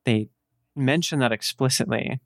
[0.05, 0.29] they
[0.77, 2.21] mention that explicitly.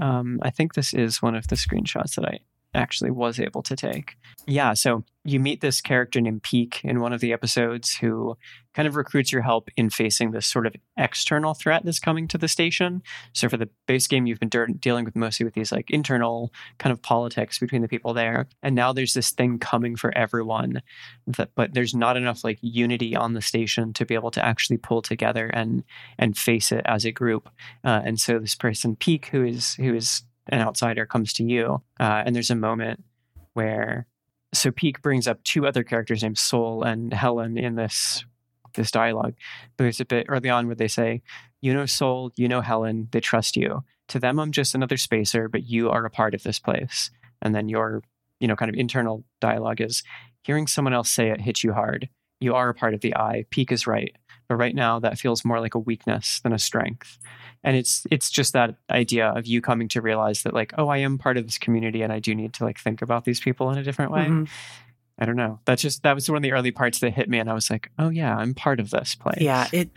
[0.00, 2.40] Um, I think this is one of the screenshots that I
[2.74, 4.16] actually was able to take.
[4.46, 8.36] Yeah, so you meet this character named Peak in one of the episodes who
[8.74, 12.36] kind of recruits your help in facing this sort of external threat that's coming to
[12.36, 13.02] the station.
[13.32, 16.52] So for the base game, you've been de- dealing with mostly with these like internal
[16.78, 20.82] kind of politics between the people there, and now there's this thing coming for everyone.
[21.26, 24.76] That, but there's not enough like unity on the station to be able to actually
[24.76, 25.84] pull together and
[26.18, 27.48] and face it as a group.
[27.82, 31.82] Uh, and so this person Peak, who is who is an outsider comes to you,
[32.00, 33.04] uh, and there's a moment
[33.54, 34.06] where
[34.52, 38.24] so Peak brings up two other characters named Soul and Helen in this
[38.74, 39.34] this dialogue.
[39.76, 41.22] But there's a bit early on where they say,
[41.60, 43.84] "You know Soul, you know Helen, they trust you.
[44.08, 47.10] To them, I'm just another spacer, but you are a part of this place."
[47.42, 48.02] And then your
[48.40, 50.02] you know kind of internal dialogue is
[50.42, 52.08] hearing someone else say it hits you hard.
[52.40, 53.46] You are a part of the eye.
[53.50, 54.14] Peak is right.
[54.48, 57.18] But right now, that feels more like a weakness than a strength.
[57.62, 60.98] And it's it's just that idea of you coming to realize that like, oh, I
[60.98, 63.70] am part of this community, and I do need to like think about these people
[63.70, 64.24] in a different way.
[64.24, 64.44] Mm-hmm.
[65.18, 65.60] I don't know.
[65.64, 67.70] That's just that was one of the early parts that hit me, and I was
[67.70, 69.40] like, oh yeah, I'm part of this place.
[69.40, 69.90] Yeah, it.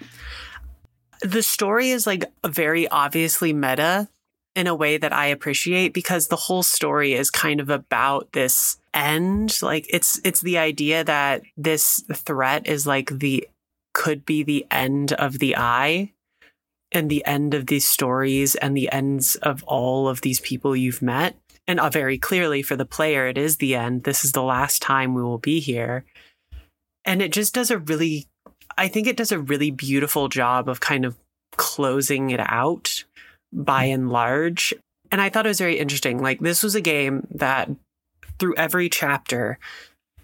[1.22, 4.08] The story is like very obviously meta
[4.56, 8.78] in a way that I appreciate because the whole story is kind of about this
[8.92, 9.58] end.
[9.62, 13.48] Like it's it's the idea that this threat is like the
[13.98, 16.14] could be the end of the eye
[16.92, 21.02] and the end of these stories and the ends of all of these people you've
[21.02, 21.36] met.
[21.68, 24.04] And uh, very clearly for the player, it is the end.
[24.04, 26.06] This is the last time we will be here.
[27.06, 28.28] And it just does a really,
[28.78, 31.18] I think it does a really beautiful job of kind of
[31.58, 33.04] closing it out
[33.52, 34.76] by and large.
[35.12, 36.22] And I thought it was very interesting.
[36.22, 37.68] Like, this was a game that
[38.38, 39.58] through every chapter,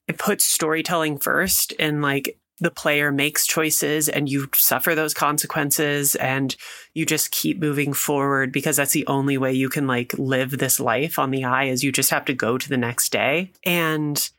[0.08, 6.16] it puts storytelling first and like the player makes choices and you suffer those consequences
[6.16, 6.56] and
[6.94, 10.80] you just keep moving forward because that's the only way you can like live this
[10.80, 13.52] life on the eye is you just have to go to the next day.
[13.66, 14.30] And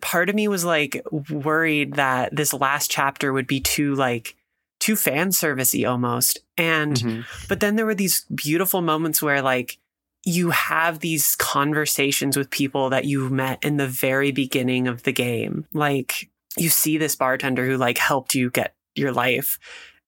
[0.00, 4.34] part of me was like worried that this last chapter would be too like
[4.80, 6.38] too fan servicey almost.
[6.56, 7.20] And mm-hmm.
[7.48, 9.78] but then there were these beautiful moments where like
[10.24, 15.12] you have these conversations with people that you met in the very beginning of the
[15.12, 15.66] game.
[15.74, 19.58] Like you see this bartender who like helped you get your life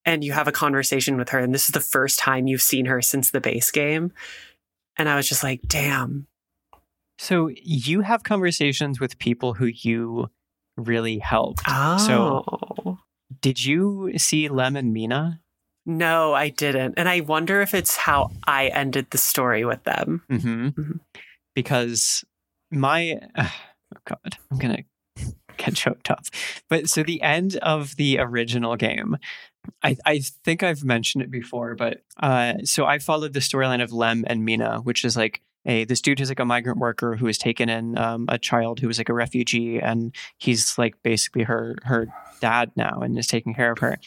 [0.05, 2.85] and you have a conversation with her and this is the first time you've seen
[2.85, 4.11] her since the base game
[4.97, 6.27] and i was just like damn
[7.19, 10.29] so you have conversations with people who you
[10.77, 11.97] really helped oh.
[11.97, 12.97] so
[13.41, 15.41] did you see lem and mina
[15.85, 20.23] no i didn't and i wonder if it's how i ended the story with them
[20.31, 20.67] mm-hmm.
[20.67, 20.97] Mm-hmm.
[21.53, 22.23] because
[22.71, 23.51] my oh
[24.05, 24.83] god i'm gonna
[25.57, 26.25] get choked up.
[26.69, 29.17] But so the end of the original game,
[29.83, 33.91] I, I think I've mentioned it before, but uh, so I followed the storyline of
[33.91, 37.25] Lem and Mina, which is like a this dude who's like a migrant worker who
[37.27, 41.43] has taken in um, a child who was like a refugee, and he's like basically
[41.43, 42.07] her her
[42.39, 43.97] dad now and is taking care of her.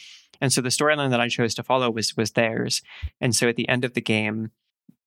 [0.41, 2.81] And so the storyline that I chose to follow was was theirs.
[3.21, 4.51] And so at the end of the game,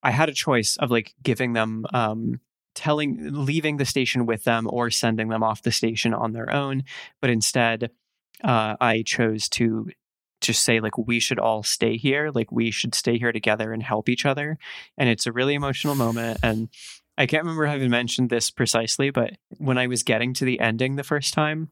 [0.03, 2.40] I had a choice of like giving them um,
[2.75, 6.83] telling leaving the station with them or sending them off the station on their own
[7.20, 7.91] but instead
[8.43, 9.89] uh, i chose to
[10.41, 12.31] just say like we should all stay here.
[12.33, 14.59] Like we should stay here together and help each other.
[14.99, 16.68] And it's a really emotional moment and
[17.16, 20.97] i can't remember having mentioned this precisely but when i was getting to the ending
[20.97, 21.70] the first time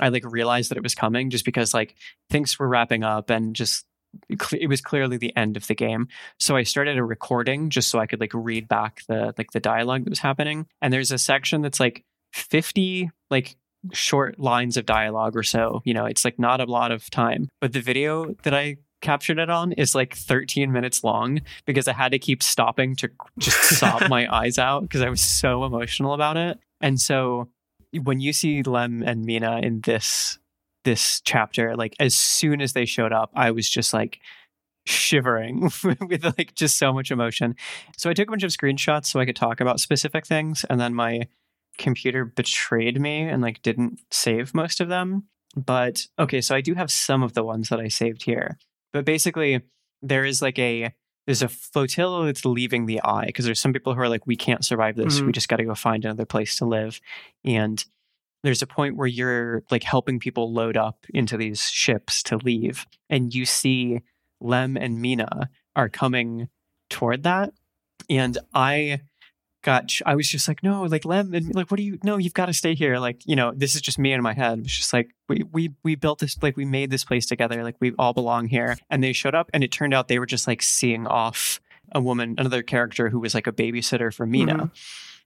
[0.00, 1.94] i like realized that it was coming just because like
[2.30, 3.86] things were wrapping up and just
[4.28, 6.08] it was clearly the end of the game.
[6.38, 9.60] So I started a recording just so I could like read back the like the
[9.60, 10.66] dialogue that was happening.
[10.80, 13.56] And there's a section that's like 50 like
[13.92, 15.82] short lines of dialogue or so.
[15.84, 17.48] You know, it's like not a lot of time.
[17.60, 21.92] But the video that I captured it on is like 13 minutes long because I
[21.92, 26.14] had to keep stopping to just sob my eyes out because I was so emotional
[26.14, 26.58] about it.
[26.80, 27.48] And so
[28.02, 30.38] when you see Lem and Mina in this
[30.84, 34.20] this chapter, like as soon as they showed up, I was just like
[34.86, 35.62] shivering
[36.00, 37.56] with like just so much emotion.
[37.96, 40.80] So I took a bunch of screenshots so I could talk about specific things, and
[40.80, 41.28] then my
[41.78, 45.24] computer betrayed me and like didn't save most of them.
[45.56, 48.58] But okay, so I do have some of the ones that I saved here.
[48.92, 49.62] But basically,
[50.02, 50.92] there is like a
[51.26, 54.36] there's a flotilla that's leaving the eye because there's some people who are like, we
[54.36, 55.20] can't survive this.
[55.20, 55.26] Mhm.
[55.26, 57.00] We just got to go find another place to live.
[57.44, 57.82] And
[58.44, 62.86] there's a point where you're like helping people load up into these ships to leave,
[63.10, 64.02] and you see
[64.40, 66.48] Lem and Mina are coming
[66.90, 67.52] toward that.
[68.08, 69.00] And I
[69.62, 72.34] got, I was just like, no, like Lem, and like, what do you, no, you've
[72.34, 72.98] got to stay here.
[72.98, 74.58] Like, you know, this is just me in my head.
[74.58, 77.64] It's just like, we, we, we built this, like, we made this place together.
[77.64, 78.76] Like, we all belong here.
[78.90, 81.60] And they showed up, and it turned out they were just like seeing off
[81.92, 84.54] a woman, another character who was like a babysitter for Mina.
[84.54, 84.70] Mhm.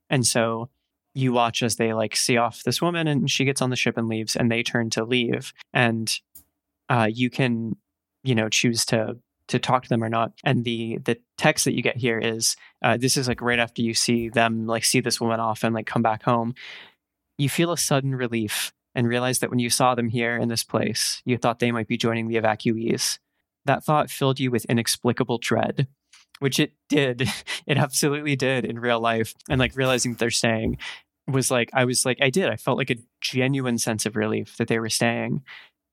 [0.08, 0.70] And so
[1.14, 3.96] you watch as they like see off this woman and she gets on the ship
[3.96, 5.52] and leaves and they turn to leave.
[5.72, 6.12] And
[6.88, 7.76] uh, you can
[8.22, 9.16] you know choose to
[9.48, 10.32] to talk to them or not.
[10.44, 13.82] And the the text that you get here is uh, this is like right after
[13.82, 16.54] you see them like see this woman off and like come back home.
[17.38, 20.64] You feel a sudden relief and realize that when you saw them here in this
[20.64, 23.18] place you thought they might be joining the evacuees.
[23.64, 25.88] That thought filled you with inexplicable dread
[26.40, 27.28] which it did.
[27.66, 29.34] It absolutely did in real life.
[29.50, 30.78] And like realizing that they're staying
[31.26, 32.48] was like i was like i did.
[32.48, 35.42] I felt like a genuine sense of relief that they were staying.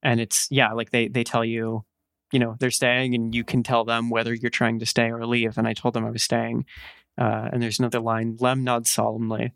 [0.01, 1.83] And it's yeah like they they tell you
[2.31, 5.25] you know they're staying and you can tell them whether you're trying to stay or
[5.25, 5.57] leave.
[5.57, 6.65] And i told them i was staying.
[7.17, 9.51] Uh, and there's another line lem nods solemnly.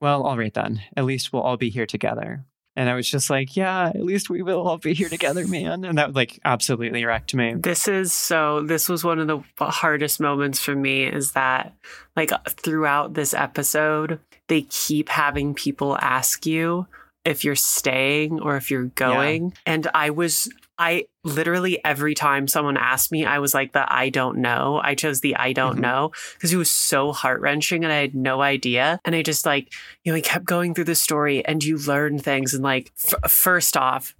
[0.00, 0.82] Well all right then.
[0.96, 4.28] At least we'll all be here together and i was just like yeah at least
[4.28, 5.84] we will all be here together man.
[5.84, 7.54] And that like absolutely wrecked me.
[7.54, 11.74] This is so, this was one of the hardest moments for me is that,
[12.16, 14.18] like, throughout this episode,
[14.48, 16.86] they keep having people ask you
[17.24, 19.54] if you're staying or if you're going.
[19.66, 24.08] And I was, I literally every time someone asked me, I was like, the I
[24.08, 24.80] don't know.
[24.82, 25.80] I chose the I don't Mhm.
[25.80, 28.98] know because it was so heart wrenching and I had no idea.
[29.04, 29.72] And I just like,
[30.04, 32.54] you know, I kept going through the story and you learn things.
[32.54, 34.14] And like, f- first off,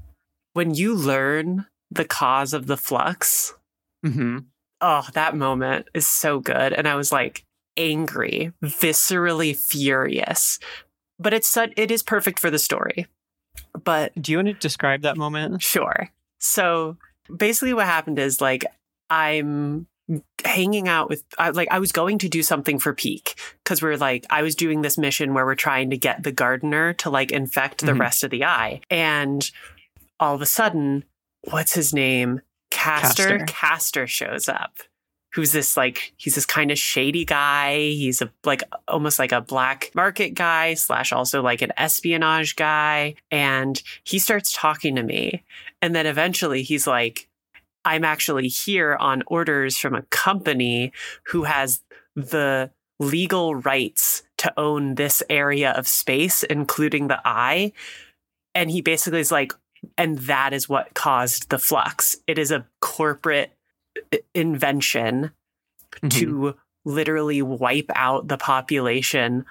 [0.53, 3.55] when you learn the cause of the flux,
[4.05, 4.39] mm-hmm.
[4.81, 6.73] oh, that moment is so good.
[6.73, 7.45] And I was like
[7.77, 10.59] angry, viscerally furious.
[11.19, 13.07] But it's it is perfect for the story.
[13.85, 16.11] But do you want to describe that moment sure.
[16.43, 16.97] So
[17.35, 18.65] basically, what happened is like
[19.09, 19.87] I'm
[20.45, 23.97] hanging out with I, like I was going to do something for Peak because we're
[23.97, 27.31] like I was doing this mission where we're trying to get the gardener to like
[27.31, 28.01] infect the Mhm.
[28.01, 29.49] rest of the eye, and
[30.21, 31.05] all of a sudden,
[31.51, 32.41] what's his name?
[32.71, 33.39] Caster.
[33.39, 33.45] Castor.
[33.47, 34.79] Caster shows up.
[35.35, 37.77] Who's this like he's this kind of shady guy.
[37.79, 43.15] He's a like almost like a black market guy slash also like an espionage guy.
[43.31, 45.45] And he starts talking to me.
[45.83, 47.29] And then eventually he's like,
[47.85, 50.93] I'm actually here on orders from a company
[51.27, 51.83] who has
[52.15, 52.71] the
[53.01, 57.73] legal rights to own this area of space, including the eye.
[58.55, 59.53] And he basically is like,
[59.99, 62.17] and that is what caused the flux.
[62.29, 63.53] It is a corporate
[64.15, 65.33] i- invention
[66.03, 66.11] Mhm.
[66.21, 69.45] to literally wipe out the population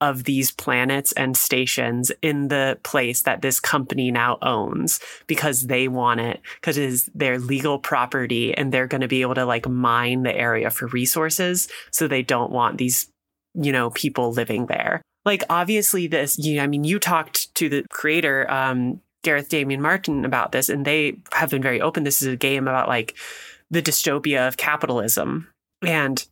[0.00, 5.88] of these planets and stations in the place that this company now owns because they
[5.88, 9.44] want it because it is their legal property and they're going to be able to
[9.44, 13.08] like mine the area for resources so they don't want these
[13.54, 15.00] you know people living there.
[15.24, 20.24] Like obviously this you i mean you talked to the creator um gareth damian martin
[20.24, 22.04] about this and they have been very open.
[22.04, 23.14] This is a game about like
[23.70, 25.48] the dystopia of capitalism.
[25.82, 26.26] And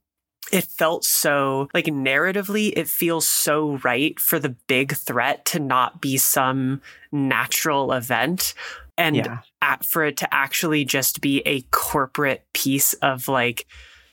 [0.51, 6.01] it felt so like narratively it feels so right for the big threat to not
[6.01, 6.81] be some
[7.13, 8.55] natural event
[8.99, 9.39] and yeah.
[9.61, 13.67] at, for it to actually just be a corporate piece of like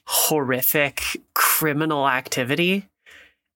[0.05, 1.01] horrific
[1.33, 2.87] criminal activity.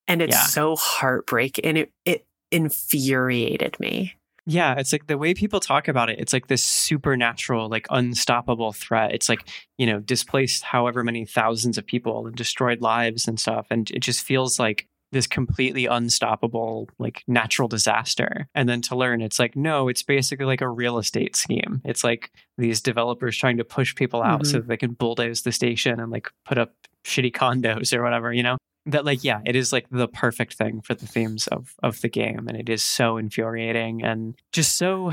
[0.07, 0.43] And it's Yeah.
[0.43, 4.15] so heartbreaking and it it infuriated me
[4.45, 8.73] Yeah, it's like the way people talk about it, it's like this supernatural, like unstoppable
[8.73, 9.13] threat.
[9.13, 13.67] It's like, you know, displaced however many thousands of people and destroyed lives and stuff.
[13.69, 18.49] And it just feels like this completely unstoppable, like natural disaster.
[18.53, 21.81] And then to learn, it's like, no, it's basically like a real estate scheme.
[21.85, 24.59] It's like these developers trying to push people out so mm-hmm.
[24.61, 26.73] that they can bulldoze the station and like put up
[27.05, 28.57] shitty condos or whatever, you know?
[28.85, 32.09] That like yeah it is like the perfect thing for the themes of of the
[32.09, 35.11] game and it is so infuriating and just so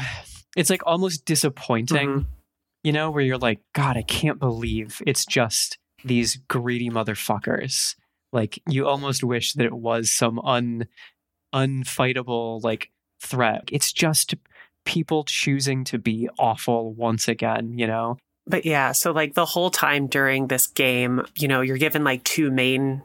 [0.57, 2.27] it's like almost disappointing Mhm.
[2.83, 7.95] you know where you're like god i can't believe it's just these greedy motherfuckers
[8.33, 10.87] like you almost wish that it was some un
[11.55, 12.91] unfightable like
[13.21, 13.69] threat.
[13.71, 14.35] It's just
[14.85, 18.17] people choosing to be awful once again, you know?
[18.47, 22.25] But yeah, so like the whole time during this game, you know, you're given like
[22.25, 23.03] two main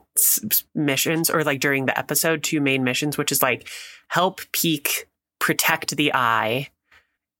[0.73, 3.67] missions, or like during the episode, two main missions, which is like
[4.09, 5.07] help Peak
[5.39, 6.69] protect the eye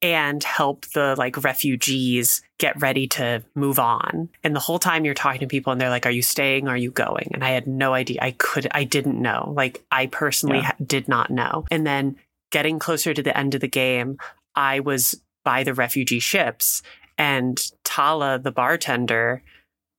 [0.02, 4.30] and help the like refugees get ready to move on.
[4.44, 6.68] And the whole time you're talking to people and they're like, are you staying?
[6.68, 7.32] Are you going?
[7.34, 8.20] And I had no idea.
[8.22, 9.54] I could, I didn't know.
[9.56, 10.74] Like I personally Yeah.
[10.86, 11.66] did not know.
[11.72, 12.18] And then
[12.52, 14.18] getting closer to the end of the game,
[14.54, 16.84] I was by the refugee ships
[17.18, 19.42] and Tala, the bartender,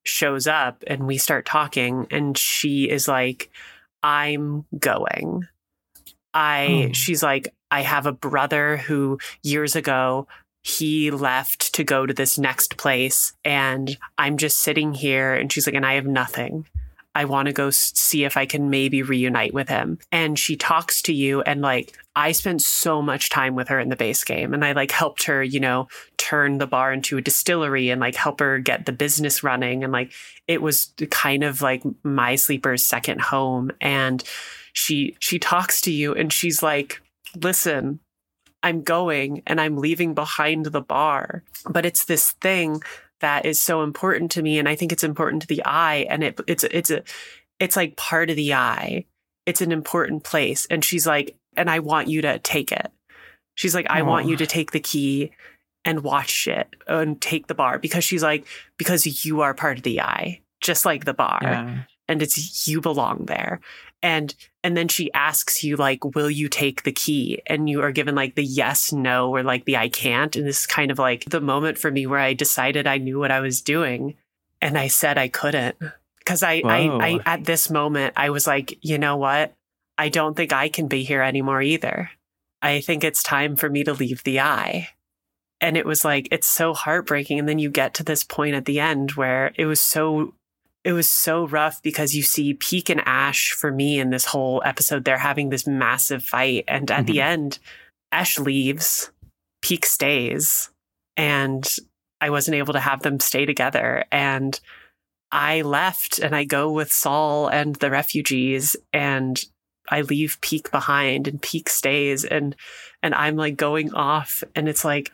[0.07, 3.51] shows up and we start talking and she is like,
[4.03, 5.47] I'm going.
[6.35, 6.93] I Oh.
[6.93, 10.29] she's like, I have a brother who years ago
[10.63, 15.67] he left to go to this next place and I'm just sitting here and she's
[15.67, 16.67] like, and I have nothing.
[17.17, 19.99] I want to go see if I can maybe reunite with him.
[20.13, 23.89] And she talks to you and like I spent so much time with her in
[23.89, 25.89] the base game and I like helped her, you know,
[26.19, 29.83] turn the bar into a distillery and like help her get the business running.
[29.83, 30.13] And like
[30.47, 33.71] it was kind of like my sleeper's second home.
[33.81, 34.23] And
[34.75, 37.01] she she talks to you and she's like,
[37.35, 38.01] "Listen,
[38.63, 42.83] I'm going and I'm leaving behind the bar, but it's this thing
[43.21, 46.23] that is so important to me and I think it's important to the eye and
[46.23, 47.03] it it's it's a
[47.59, 49.07] it's like part of the eye.
[49.47, 52.91] It's an important place." And she's like, "And I want you to take it."
[53.55, 55.33] She's like, "I want you to take the key
[55.85, 58.47] and watch it and take the bar because she's like
[58.77, 61.83] because you are part of the eye, just like the bar." Yeah.
[62.09, 63.61] and it's you belong there
[64.03, 64.35] and
[64.67, 67.41] and then she asks you like will you take the key?
[67.47, 70.35] And you are given like the yes no or like the i can't.
[70.35, 73.21] And this is kind of like the moment for me where i decided i knew
[73.21, 74.17] what i was doing
[74.61, 75.77] and i said i couldn't.
[76.19, 79.55] Because I, I i at this moment i was like you know what?
[79.97, 82.11] I don't think i can be here anymore either.
[82.61, 84.89] I think it's time for me to leave the eye.
[85.61, 87.39] And it was like it's so heartbreaking.
[87.39, 90.35] And then you get to this point at the end where it was so
[90.87, 94.63] it was so rough because you see Peak and Ash for me in this whole
[94.65, 95.05] episode.
[95.05, 96.63] They're having this massive fight.
[96.69, 97.29] And at the mm-hmm.
[97.29, 97.59] end,
[98.13, 99.11] Ash leaves,
[99.63, 100.71] Peak stays,
[101.17, 101.69] and
[102.21, 104.05] I wasn't able to have them stay together.
[104.13, 104.61] And
[105.33, 109.45] I left and I go with Saul and the refugees and
[109.89, 112.55] I leave Peak behind and Peak stays and
[113.03, 115.11] and I'm like going off and it's like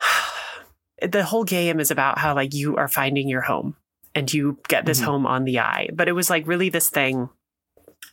[1.00, 3.76] the whole game is about how like you are finding your home
[4.16, 5.04] and you get this Mhm.
[5.04, 5.88] home on the eye.
[5.92, 7.28] But it was like really this thing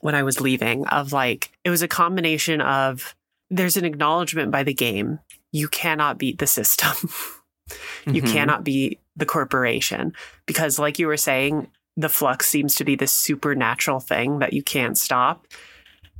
[0.02, 3.16] when I was leaving of like, it was a combination of
[3.50, 5.20] there's an acknowledgement by the game.
[5.52, 6.94] You cannot beat the system.
[8.06, 8.32] you Mhm.
[8.32, 10.14] cannot beat the corporation
[10.46, 14.64] because, like you were saying, the flux seems to be this supernatural thing that you
[14.64, 15.46] can't stop.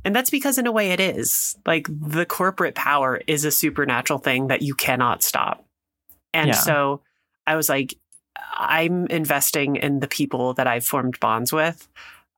[0.04, 1.56] And that's because, in a way, it is.
[1.66, 5.64] Like the corporate power is a supernatural thing that you cannot stop.
[6.32, 6.54] And Yeah.
[6.54, 7.02] so
[7.46, 7.96] I was like,
[8.54, 11.88] I'm investing in the people that I've formed bonds with.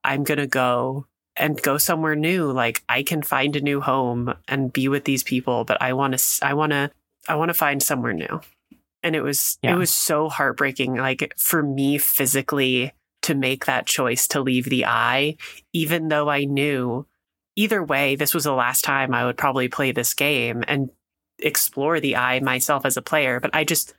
[0.04, 2.50] I'm going to go and go somewhere new.
[2.50, 6.18] Like I can find a new home and be with these people, but I want
[6.18, 6.90] to, I want to,
[7.28, 8.40] I want to find somewhere new.
[9.02, 9.74] And it was, Yeah.
[9.74, 10.96] it was so heartbreaking.
[10.96, 12.92] Like for me physically
[13.22, 15.36] to make that choice to leave the eye,
[15.72, 17.06] even though I knew
[17.56, 20.90] either way, this was the last time I would probably play this game and
[21.38, 23.40] explore the eye myself as a player.
[23.40, 23.94] But I just,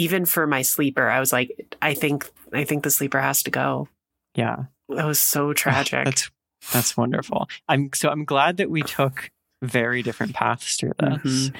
[0.00, 3.50] even for my sleeper, I was like, I think, I think the sleeper has to
[3.50, 3.86] go.
[4.34, 4.64] Yeah.
[4.88, 6.06] That was so tragic.
[6.06, 6.30] That's
[6.72, 7.48] that's wonderful.
[7.68, 9.30] I'm so I'm glad that we took
[9.62, 11.50] very different paths through this.
[11.50, 11.56] Mhm.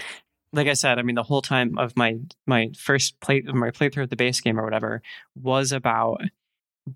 [0.53, 2.17] Like I said, I mean the whole time of my
[2.47, 5.03] my first play of my playthrough of the base game or whatever
[5.35, 6.23] was about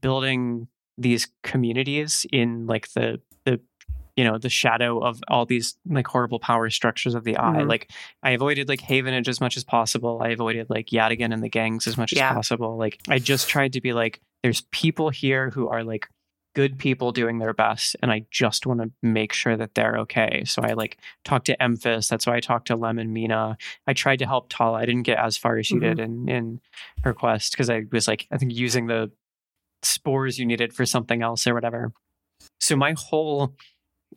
[0.01, 3.21] building these communities in like the
[4.17, 7.63] you know the shadow of all these like horrible power structures of the eye.
[7.63, 7.69] Mhm.
[7.69, 7.91] Like
[8.23, 10.21] I avoided like Havenage as much as possible.
[10.23, 12.31] I avoided like Yatagan and the gangs as much Yeah.
[12.31, 12.77] as possible.
[12.77, 16.09] Like I just tried to be like there's people here who are like
[16.55, 20.45] good people doing their best and I just want to make sure that they're okay.
[20.45, 22.07] So I like talked to Emphis.
[22.07, 23.57] That's why I talked to Lem and Mina.
[23.89, 24.79] I tried to help Tala.
[24.79, 25.81] I didn't get as far as she Mhm.
[25.81, 26.61] did in in
[27.03, 29.11] her quest because I was like I think using the
[29.83, 31.93] spores you needed for something else or whatever.
[32.61, 33.57] So my whole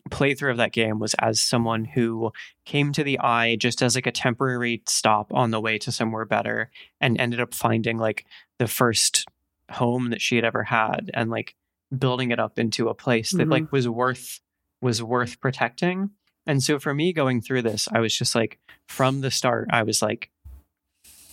[0.10, 2.32] playthrough of that game was as someone who
[2.66, 6.26] came to the eye just as like a temporary stop on the way to somewhere
[6.26, 6.70] better
[7.02, 8.26] and ended up finding like
[8.60, 9.26] the first
[9.72, 11.56] home that she had ever had and like
[11.98, 13.52] building it up into a place that Mhm.
[13.52, 14.39] like was worth
[14.82, 16.12] was worth protecting.
[16.45, 19.84] And so for me going through this, I was just like from the start I
[19.84, 20.30] was like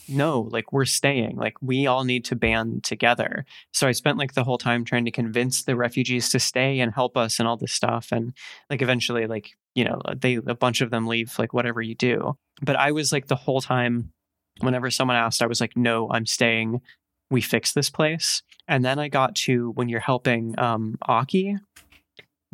[0.08, 1.36] no, like we're staying.
[1.36, 3.44] Like we all need to band together.
[3.72, 6.92] So I spent like the whole time trying to convince the refugees to stay and
[6.92, 8.08] help us and all this stuff.
[8.12, 8.32] And
[8.70, 12.36] like eventually, like you know, they a bunch of them leave like whatever you do.
[12.62, 14.12] But I was like the whole time
[14.60, 16.80] whenever someone asked, I was like, no, I'm staying.
[17.30, 18.42] We fix this place.
[18.68, 21.58] And then I got to when you're helping um Aki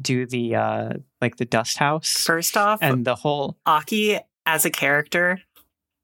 [0.01, 2.25] do the uh like the dust house.
[2.25, 5.41] First off, and the whole Aki as a character,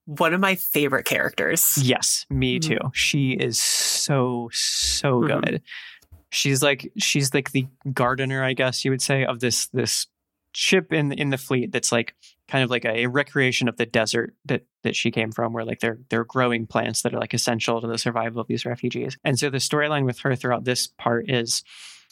[0.07, 1.79] one of my favorite characters.
[1.83, 2.63] Yes, me Mhm.
[2.63, 2.79] too.
[2.95, 5.43] She is so so Mhm.
[5.45, 5.63] good.
[6.31, 10.07] She's like she's like the gardener, I guess you would say, of this this
[10.53, 12.15] ship in in the fleet that's like
[12.49, 15.81] kind of like a recreation of the desert that that she came from, where like
[15.81, 19.17] they're they're growing plants that are like essential to the survival of these refugees.
[19.25, 21.63] And so the storyline with her throughout this part is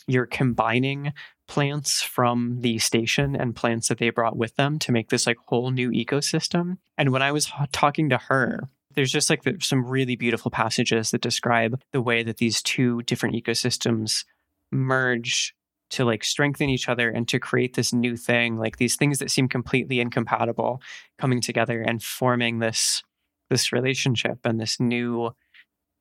[0.06, 1.12] you're combining
[1.46, 5.36] plants from the station and plants that they brought with them to make this like
[5.46, 6.78] whole new ecosystem.
[6.96, 11.20] And when I was talking to her, there's just like some really beautiful passages that
[11.20, 14.24] describe the way that these two different ecosystems
[14.70, 15.54] merge
[15.90, 19.30] to like strengthen each other and to create this new thing like these things that
[19.30, 20.80] seem completely incompatible
[21.18, 23.02] coming together and forming this
[23.50, 25.30] this relationship and this new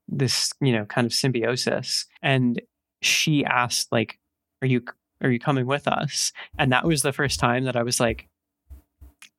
[0.07, 2.61] this you know kind of symbiosis and
[3.05, 4.19] she asked like
[4.61, 4.83] are you
[5.21, 6.33] are you coming with us?
[6.57, 8.27] And that was the first time that i was like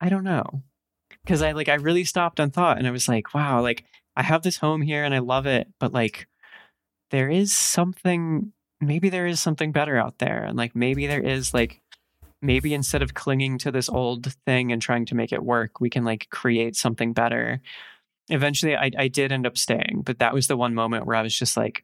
[0.01, 0.63] i don't know.
[1.23, 3.85] Because i like i really stopped and thought and i was like wow like
[4.15, 6.27] i have this home here and i love it but like
[7.11, 8.51] there is something
[8.81, 11.81] maybe there is something better out there and like maybe there is like
[12.41, 15.89] maybe instead of clinging to this old thing and trying to make it work we
[15.89, 17.61] can like create something better.
[18.29, 21.21] Eventually I, I did end up staying but that was the one moment where i
[21.21, 21.83] was just like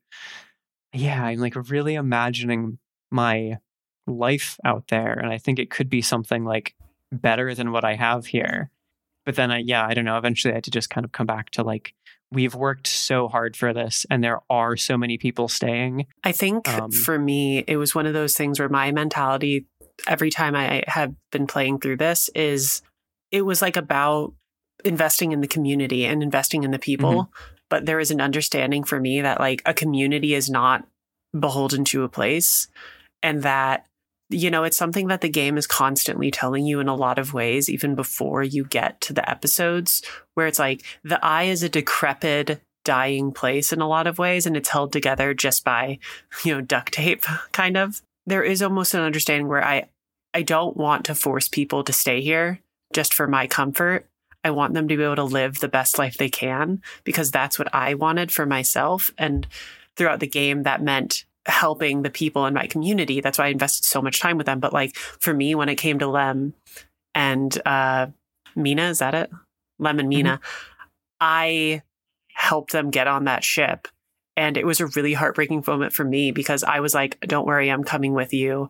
[0.94, 2.78] yeah i'm like really imagining
[3.12, 3.58] my
[4.08, 6.76] life out there and i think it could be something like
[7.12, 8.70] better than what i have here
[9.26, 11.28] but then i yeah i don't know eventually i had to just kind of come
[11.28, 11.94] back to like
[12.32, 16.68] we've worked so hard for this and there are so many people staying I think
[16.68, 19.66] Um, for me, it was one of those things where my mentality,
[20.08, 22.82] every time I have been playing through this, is
[23.32, 24.34] it was like about
[24.86, 27.24] investing in the community and investing in the people.
[27.24, 27.51] Mm-hmm.
[27.72, 30.86] But there is an understanding for me that like a community is not
[31.38, 32.68] beholden to a place
[33.24, 33.86] and that
[34.30, 37.34] you know it's something that the game is constantly telling you in a lot of
[37.34, 40.02] ways even before you get to the episodes
[40.34, 44.46] where it's like the eye is a decrepit dying place in a lot of ways
[44.46, 45.98] and it's held together just by
[46.44, 48.02] you know duct tape kind of.
[48.28, 49.90] There is almost an understanding where i
[50.34, 52.60] i don't want to force people to stay here
[52.94, 54.06] just for my comfort
[54.44, 57.58] i want them to be able to live the best life they can because that's
[57.60, 59.12] what i wanted for myself.
[59.18, 59.48] And
[59.96, 63.20] throughout the game that meant helping the people in my community.
[63.20, 64.60] That's why i invested so much time with them.
[64.60, 66.54] But like for me when it came to lem
[67.16, 68.08] and uh
[68.56, 69.32] mina is that it?
[69.80, 70.40] Lem and mina
[71.20, 71.82] i
[72.34, 73.88] helped them get on that ship.
[74.38, 77.70] And it was a really heartbreaking moment for me because I was like, don't worry,
[77.70, 78.70] I'm coming with you,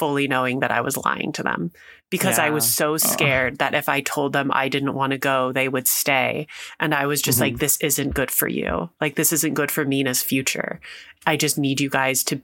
[0.00, 1.70] fully knowing that I was lying to them.
[2.10, 5.52] Because I was so scared that if I told them I didn't want to go,
[5.52, 6.48] they would stay.
[6.80, 7.42] And I was just Mhm.
[7.42, 8.90] like, this isn't good for you.
[9.00, 10.80] Like, this isn't good for Mina's future.
[11.26, 12.40] I just need you guys to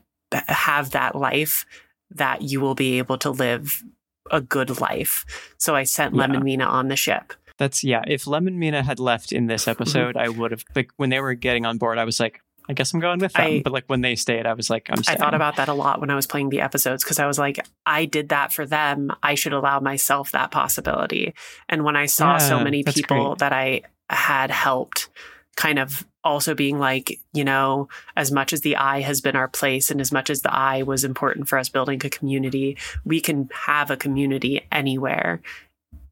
[0.48, 1.64] have that life
[2.10, 3.82] that you will be able to live
[4.30, 5.24] a good life.
[5.58, 6.24] So I sent Yeah.
[6.24, 7.32] and Mina on the ship.
[7.58, 8.02] That's yeah.
[8.06, 11.20] If Lem and Mina had left in this episode, I would have like when they
[11.20, 11.98] were getting on board.
[11.98, 13.46] I was like, I guess I'm going with them.
[13.46, 14.98] I- but like when they stayed, I was like, I'm.
[15.08, 17.38] I thought about that a lot when I was playing the episodes because I was
[17.38, 19.12] like, I did that for them.
[19.22, 21.34] I should allow myself that possibility.
[21.68, 23.38] And when I saw so many people great.
[23.38, 25.08] that I had helped,
[25.56, 29.46] kind of also being like, you know, as much as the eye has been our
[29.48, 33.20] place and as much as the eye was important for us building a community, we
[33.20, 35.40] can have a community anywhere.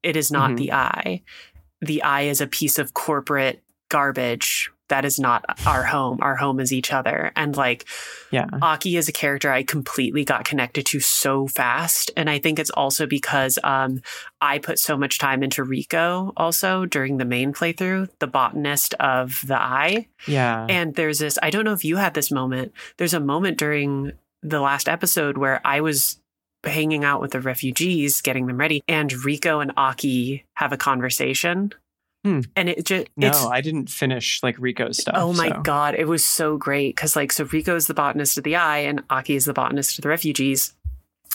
[0.04, 0.56] It is not Mhm.
[0.56, 1.22] the eye.
[1.80, 4.70] The eye is a piece of corporate garbage.
[4.88, 6.18] That is not our home.
[6.20, 7.32] Our home is each other.
[7.36, 7.86] And like,
[8.30, 8.46] yeah.
[8.60, 12.10] Aki is a character I completely got connected to so fast.
[12.16, 14.02] And I think it's also because um,
[14.40, 19.42] I put so much time into Rico also during the main playthrough, the botanist of
[19.46, 20.08] the eye.
[20.26, 20.66] Yeah.
[20.68, 22.72] And there's this, I don't know if you had this moment.
[22.98, 24.12] There's a moment during
[24.42, 26.18] the last episode where I was
[26.62, 31.72] hanging out with the refugees, getting them ready, and Rico and Aki have a conversation.
[32.24, 32.40] Hmm.
[32.56, 35.14] And it just, no, I didn't finish like Rico's stuff.
[35.18, 38.44] Oh my so- god, it was so great because like so Rico's the botanist of
[38.44, 40.72] the eye and Aki is the botanist of the refugees.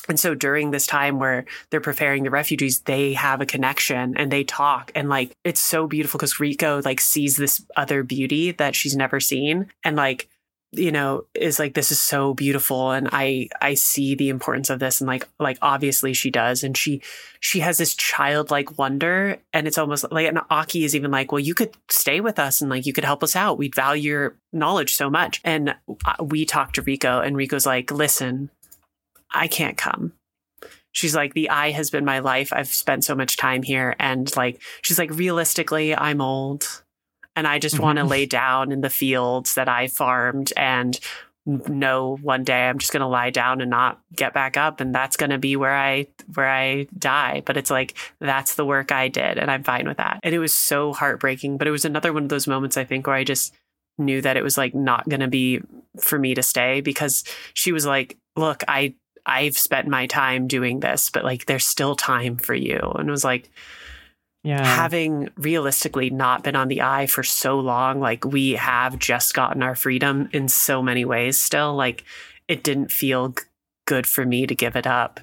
[0.07, 4.31] And so during this time where they're preparing the refugees, they have a connection and
[4.31, 8.75] they talk and like it's so beautiful because Rico like sees this other beauty that
[8.75, 10.27] she's never seen and like
[10.71, 14.79] you know is like this is so beautiful and I I see the importance of
[14.79, 17.01] this and like like obviously she does and she
[17.39, 21.39] she has this childlike wonder and it's almost like and Aki is even like well
[21.39, 24.35] you could stay with us and like you could help us out we'd value your
[24.53, 28.51] knowledge so much and uh, we talked to Rico and Rico's like listen
[29.31, 30.13] I can't come
[30.91, 32.51] she's like, the eye has been my life.
[32.51, 33.95] I've spent so much time here.
[33.99, 36.83] And like, she's like, realistically, I'm old
[37.39, 38.09] and I just want to Mhm.
[38.09, 40.99] lay down in the fields that I farmed and
[41.45, 44.93] know one day I'm just going to lie down and not get back up and
[44.93, 47.41] that's going to be where I where I die.
[47.45, 50.19] But it's like that's the work I did and I'm fine with that.
[50.21, 53.07] And it was so heartbreaking but it was another one of those moments I think
[53.07, 53.55] where I just
[53.97, 55.61] knew that it was like not going to be
[55.99, 57.23] for me to stay because
[57.53, 58.93] she was like look I
[59.25, 62.79] I've spent my time doing this but like there's still time for you.
[62.97, 63.49] And it was like
[64.43, 64.65] Yeah.
[64.65, 69.61] having realistically not been on the eye for so long, like we have just gotten
[69.61, 72.05] our freedom in so many ways still, like
[72.47, 73.43] it didn't feel g-
[73.85, 75.19] good for me to give it up.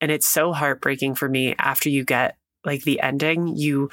[0.00, 3.90] And it's so heartbreaking for me after you get like the ending, you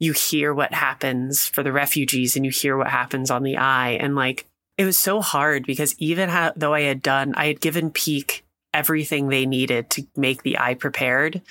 [0.00, 3.90] you hear what happens for the refugees and you hear what happens on the eye
[3.90, 4.46] and like
[4.78, 8.42] it was so hard because even ha- though I had done I had given Peak
[8.72, 11.42] everything they needed to make the eye prepared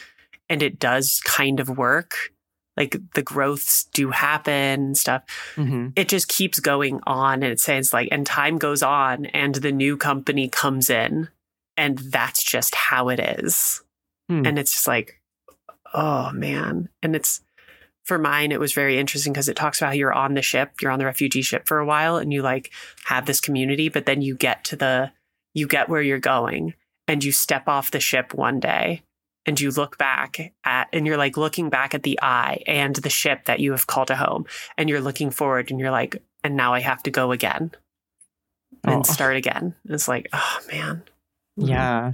[0.50, 2.32] and it does kind of work
[2.80, 5.24] like the growths do happen and stuff
[5.58, 5.92] Mhm.
[5.96, 9.72] it just keeps going on and it says like and time goes on and the
[9.72, 11.28] new company comes in
[11.78, 13.82] and that's just how it is
[14.30, 14.46] Hmm.
[14.46, 15.22] and it's just like
[15.94, 17.42] oh man and it's
[18.06, 20.72] for mine it was very interesting because it talks about how you're on the ship
[20.82, 22.72] you're on the refugee ship for a while and you like
[23.06, 25.12] have this community but then you get to the
[25.54, 26.74] you get where you're going
[27.08, 29.02] and you step off the ship one day
[29.50, 33.10] and you look back at and you're like looking back at the eye and the
[33.10, 34.46] ship that you have called a home
[34.78, 37.72] and you're looking forward and you're like and now i have to go again
[38.84, 39.12] and Oh.
[39.12, 41.02] start again it's like oh man
[41.58, 42.12] Yeah.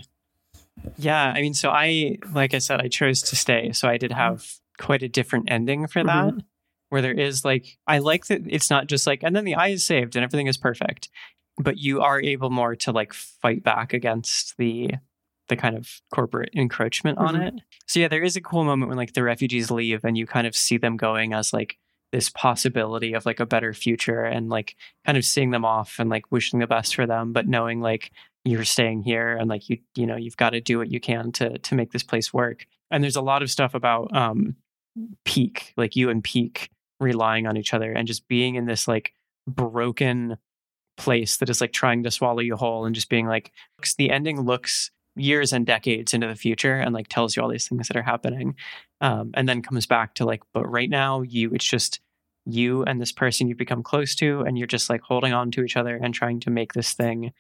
[0.97, 1.33] Yeah.
[1.35, 3.71] I mean, so I, like I said, I chose to stay.
[3.73, 4.45] So I did have
[4.77, 6.37] quite a different ending for mm-hmm.
[6.37, 6.45] that,
[6.89, 9.69] where there is like, I like that it's not just like, and then the eye
[9.69, 11.09] is saved and everything is perfect,
[11.57, 14.91] but you are able more to like fight back against the,
[15.47, 17.47] the kind of corporate encroachment on Mhm.
[17.47, 17.53] it.
[17.87, 20.47] So yeah, there is a cool moment when like the refugees leave and you kind
[20.47, 21.77] of see them going as like
[22.11, 24.75] this possibility of like a better future and like
[25.05, 28.11] kind of seeing them off and like wishing the best for them, but knowing like
[28.45, 31.31] you're staying here and like you you know you've got to do what you can
[31.31, 34.55] to to make this place work and there's a lot of stuff about um
[35.25, 36.69] peak like you and peak
[36.99, 39.13] relying on each other and just being in this like
[39.47, 40.37] broken
[40.97, 43.51] place that is like trying to swallow you whole and just being like
[43.97, 47.67] the ending looks years and decades into the future and like tells you all these
[47.67, 48.55] things that are happening
[49.01, 52.01] um and then comes back to like but right now you it's just
[52.45, 55.63] you and this person you've become close to and you're just like holding on to
[55.63, 57.31] each other and trying to make this thing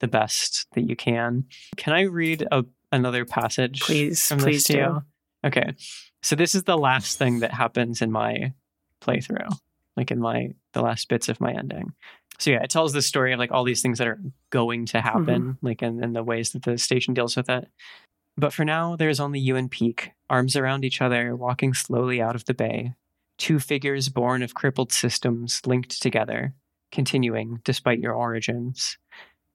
[0.00, 1.44] the best that you can.
[1.76, 3.80] Can I read a, another passage?
[3.80, 5.02] please please do?
[5.44, 5.74] Okay.
[6.22, 8.52] So this is the last thing that happens in my
[9.00, 9.56] playthrough,
[9.96, 11.92] like in my the last bits of my ending.
[12.38, 14.20] So yeah, it tells the story of like all these things that are
[14.50, 15.06] going to mm-hmm.
[15.06, 17.68] happen, like in, in the ways that the station deals with it.
[18.36, 22.34] But for now, there's only you and Peak, arms around each other, walking slowly out
[22.34, 22.92] of the bay.
[23.38, 26.52] Two figures born of crippled systems linked together,
[26.92, 28.98] continuing despite your origins.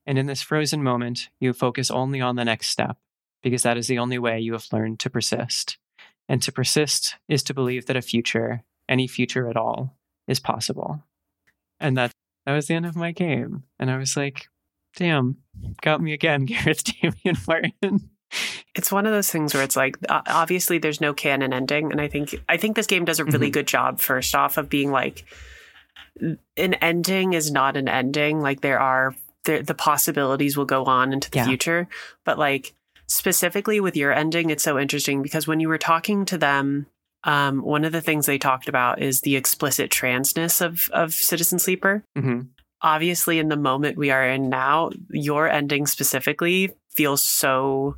[0.08, 2.98] And in this frozen moment, you focus only on the next step,
[3.44, 5.78] because that is the only way you have learned to persist.
[6.28, 9.96] And to persist is to believe that a future, any future at all,
[10.32, 11.04] is possible.
[11.80, 12.12] And that
[12.46, 13.64] that was the end of my game.
[13.80, 14.48] And I was like,
[14.96, 15.38] damn,
[15.82, 18.10] got me again, Gareth Damian Martin.
[18.76, 22.08] it's one of those things where it's like obviously there's no canon ending and i
[22.08, 23.54] think i think this game does a really Mhm.
[23.54, 25.26] good job first off of being like
[26.56, 29.14] an ending is not an ending like there are
[29.44, 31.46] there, the possibilities will go on into the Yeah.
[31.46, 31.88] future
[32.24, 32.74] but like
[33.08, 36.86] specifically with your ending it's so interesting because when you were talking to them
[37.24, 41.60] um, one of the things they talked about is the explicit transness of of citizen
[41.60, 42.04] sleeper.
[42.18, 42.42] Hmm
[42.84, 47.96] obviously in the moment we are in now your ending specifically feels so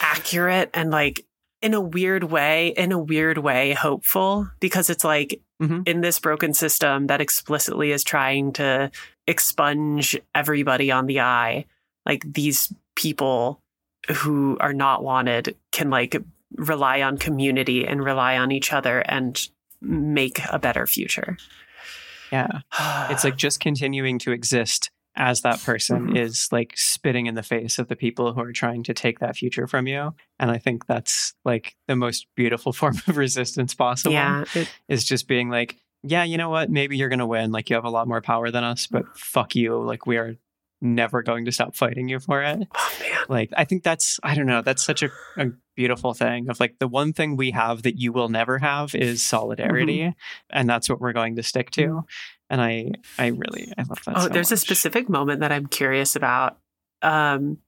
[0.00, 1.26] accurate and like
[1.60, 5.88] in a weird way in a weird way hopeful because it's like Mhm.
[5.88, 8.92] in this broken system that explicitly is trying to
[9.26, 11.64] expunge everybody on the eye.
[12.04, 13.60] Like these people
[14.18, 16.14] who are not wanted can like
[16.56, 19.48] rely on community and rely on each other and
[19.80, 21.36] make a better future
[22.32, 22.48] Yeah.
[23.10, 26.16] It's like just continuing to exist as that person Mhm.
[26.18, 29.36] is like spitting in the face of the people who are trying to take that
[29.36, 30.12] future from you.
[30.40, 34.12] And I think that's like the most beautiful form of resistance possible.
[34.14, 36.68] yeah it- Is just being like, yeah, you know what?
[36.70, 37.50] Maybe you're going to win.
[37.52, 39.80] Like you have a lot more power than us, but fuck you.
[39.82, 40.36] Like we are
[40.80, 42.58] never going to stop fighting you for it.
[42.74, 46.48] oh man Like I think that's I don't know, that's such a, a beautiful thing
[46.48, 50.00] of like the one thing we have that you will never have is solidarity.
[50.00, 50.10] Mm-hmm.
[50.50, 52.04] And that's what we're going to stick to.
[52.50, 54.16] And I I really I love that.
[54.16, 56.58] Oh, so there's a specific moment that I'm curious about.
[57.02, 57.58] Um,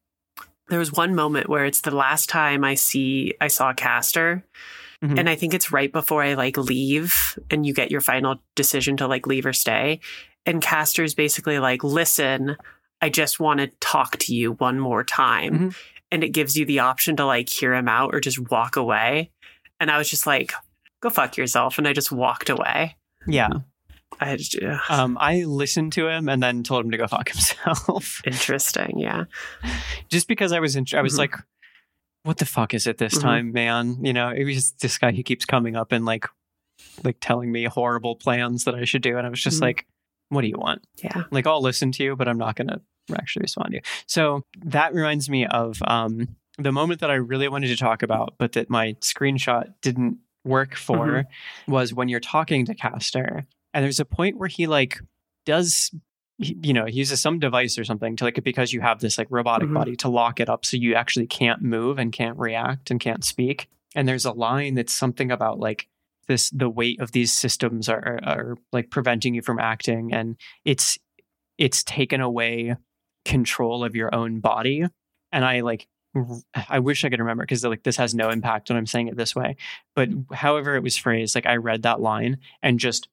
[0.69, 4.45] there was one moment where it's the last time I see I saw Castor.
[5.03, 5.19] Mhm.
[5.19, 8.97] And I think it's right before I like leave and you get your final decision
[8.97, 10.01] to like leave or stay.
[10.45, 12.57] And Castor's basically like, listen,
[13.01, 15.59] I just want to talk to you one more time.
[15.71, 15.77] Mhm.
[16.11, 19.31] And it gives you the option to like hear him out or just walk away.
[19.79, 20.53] And I was just like,
[21.01, 21.79] go fuck yourself.
[21.79, 22.97] And I just walked away.
[23.27, 23.49] Yeah.
[24.21, 24.57] I just,
[24.89, 28.21] Um, I listened to him and then told him to go fuck himself.
[28.27, 28.99] interesting.
[28.99, 29.25] Yeah.
[30.09, 31.19] just because I was in, I was Mhm.
[31.19, 31.35] like,
[32.25, 33.23] what the fuck is it this Mhm.
[33.23, 34.05] time, man?
[34.05, 36.25] You know, it was just this guy who keeps coming up and like,
[37.05, 39.19] like telling me horrible plans that I should do.
[39.19, 39.63] And I was just Mhm.
[39.63, 39.87] like,
[40.29, 40.83] what do you want?
[41.03, 41.25] Yeah.
[41.31, 42.81] Like, I'll listen to you, but I'm not going to
[43.15, 43.83] actually respond to you.
[44.07, 48.35] So that reminds me of um, the moment that I really wanted to talk about,
[48.39, 51.73] but that my screenshot didn't work for Mm-hmm.
[51.73, 53.47] was when you're talking to Castor.
[53.75, 54.99] And there's a point where he like
[55.47, 55.91] does
[56.41, 59.27] you know, he uses some device or something to like because you have this like
[59.29, 59.75] robotic Mhm.
[59.75, 63.25] body to lock it up so you actually can't move and can't react and can't
[63.25, 63.69] speak.
[63.97, 65.89] And there's a line that's something about like
[66.29, 70.37] this the weight of these systems are, are, are like preventing you from acting and
[70.65, 70.99] it's
[71.59, 72.77] it's taken away
[73.25, 74.85] control of your own body.
[75.33, 75.87] And I like
[76.69, 79.17] I wish I could remember because like this has no impact when I'm saying it
[79.17, 79.57] this way.
[79.95, 83.09] But however it was phrased, like I read that line and just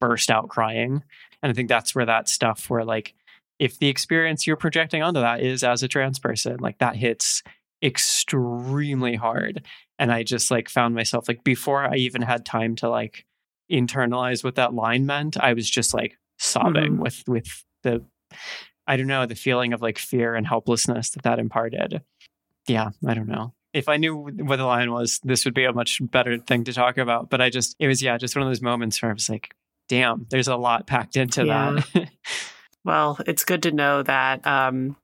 [0.00, 1.02] burst out crying.
[1.42, 3.14] And I think that's where that stuff where like
[3.58, 7.42] if the experience you're projecting onto that is as a trans person, like that hits
[7.82, 9.66] extremely hard.
[9.98, 13.24] And I just like found myself like before I even had time to like
[13.72, 16.98] internalize what that line meant, I was just like sobbing Mhm.
[16.98, 18.04] with with the
[18.86, 22.02] I don't know, the feeling of like fear and helplessness that that imparted.
[22.68, 23.54] Yeah, I don't know.
[23.72, 26.72] If I knew what the line was, this would be a much better thing to
[26.72, 27.28] talk about.
[27.28, 29.54] But I just, it was, yeah, just one of those moments where I was like,
[29.88, 32.08] damn, there's a lot packed into that.
[32.84, 34.96] Well, it's good to know that um,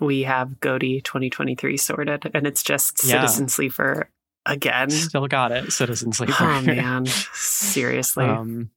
[0.00, 3.22] we have GOTY 2023 sorted and it's just Yeah.
[3.22, 4.08] Citizen Sleeper
[4.46, 4.90] again.
[4.90, 6.34] Still got it, Citizen Sleeper.
[6.38, 8.24] Oh man, seriously.
[8.24, 8.70] um,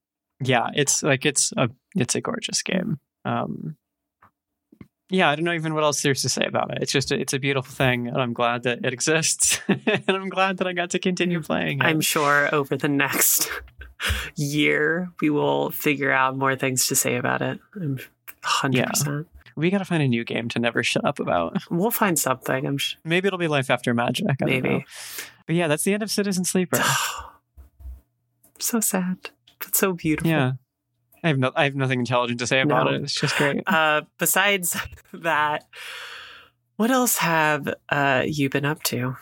[0.44, 3.00] yeah, it's like it's a it's a gorgeous game.
[3.26, 3.78] Um,
[5.10, 6.80] yeah, I don't know even what else there's to say about it.
[6.82, 10.30] It's just a, it's a beautiful thing, and I'm glad that it exists, and I'm
[10.30, 11.80] glad that I got to continue playing.
[11.80, 11.86] It.
[11.86, 13.50] I'm sure over the next
[14.36, 17.60] year we will figure out more things to say about it.
[17.76, 18.00] I'm
[18.44, 19.26] 100%.
[19.56, 21.64] we got to find a new game to never shut up about.
[21.72, 22.68] We'll find something.
[22.68, 23.00] I'm sure.
[23.04, 24.28] Maybe it'll be Life After Magic.
[24.30, 24.86] I don't Maybe.
[25.48, 26.80] But yeah, that's the end of Citizen Sleeper.
[28.60, 30.30] so sad, but so beautiful.
[30.30, 30.52] yeah,
[31.24, 32.94] I have no, I have nothing intelligent to say about No.
[32.98, 33.04] it.
[33.04, 33.64] It's just great.
[33.68, 34.76] Uh, besides
[35.14, 35.66] that,
[36.76, 39.16] what else have uh, you been up to?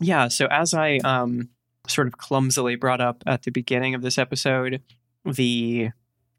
[0.00, 0.28] Yeah.
[0.28, 1.50] So as I um
[1.86, 4.82] sort of clumsily brought up at the beginning of this episode,
[5.24, 5.90] the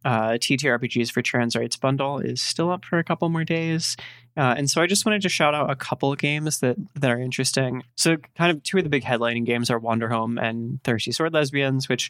[0.05, 3.97] uh, TTRPGs for Trans Rights bundle is still up for a couple more days,
[4.37, 7.11] uh, and so I just wanted to shout out a couple of games that that
[7.11, 7.83] are interesting.
[7.95, 11.89] So, kind of two of the big headlining games are Wanderhome and Thirsty Sword Lesbians,
[11.89, 12.09] which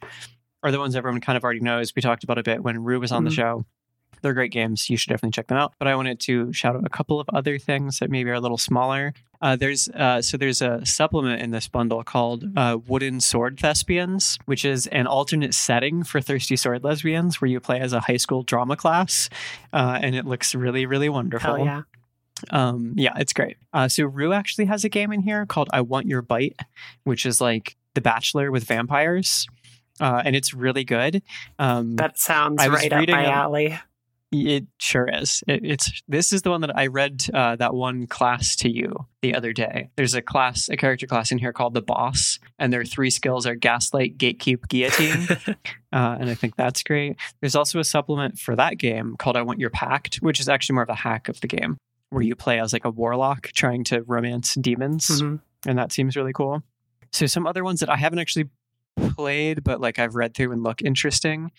[0.62, 1.96] are the ones everyone kind of already knows.
[1.96, 3.36] We talked about a bit when Rue was on the Mhm.
[3.36, 3.66] show.
[4.22, 4.90] They're great games.
[4.90, 5.74] You should definitely check them out.
[5.80, 8.40] But I wanted to shout out a couple of other things that maybe are a
[8.40, 9.14] little smaller.
[9.42, 14.38] Uh, there's uh, so there's a supplement in this bundle called uh, Wooden Sword Thespians,
[14.46, 18.18] which is an alternate setting for Thirsty Sword Lesbians, where you play as a high
[18.18, 19.30] school drama class,
[19.72, 21.56] uh, and it looks really really wonderful.
[21.56, 21.82] Hell yeah.
[22.52, 23.58] Um, yeah, it's great.
[23.74, 26.58] Uh, so Rue actually has a game in here called I Want Your Bite,
[27.04, 29.48] which is like The Bachelor with vampires,
[30.00, 31.22] uh, and it's really good.
[31.58, 33.80] Um, That sounds right up my a- alley.
[34.32, 35.44] It sure is.
[35.48, 39.08] It, it's this is the one that I read uh, that one class to you
[39.22, 39.90] the other day.
[39.96, 43.46] There's a class, a character class in here called the Boss, and their three skills
[43.48, 45.28] are Gaslight, Gatekeep, Guillotine,
[45.94, 47.16] uh, and I think that's great.
[47.42, 50.76] There's also a supplement for that game called I Want Your Pact, which is actually
[50.76, 51.78] more of a hack of the game,
[52.12, 55.40] where you play as like a warlock trying to romance demons Mhm.
[55.66, 56.62] and that seems really cool.
[57.12, 58.50] So some other ones that I haven't actually
[59.16, 61.52] played, but like I've read through and look interesting.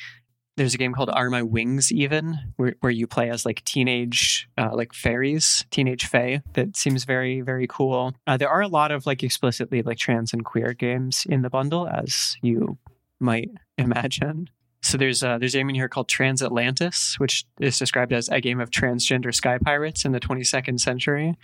[0.60, 4.46] There's a game called Are My Wings Even, where, where you play as like teenage
[4.58, 6.42] uh, like fairies, teenage fae.
[6.52, 8.12] That seems very very cool.
[8.26, 11.48] Uh, there are a lot of like explicitly like trans and queer games in the
[11.48, 12.76] bundle, as you
[13.20, 13.48] might
[13.78, 14.50] imagine.
[14.82, 18.42] So there's uh, there's a game in here called Transatlantis, which is described as a
[18.42, 21.38] game of transgender sky pirates in the 22nd century,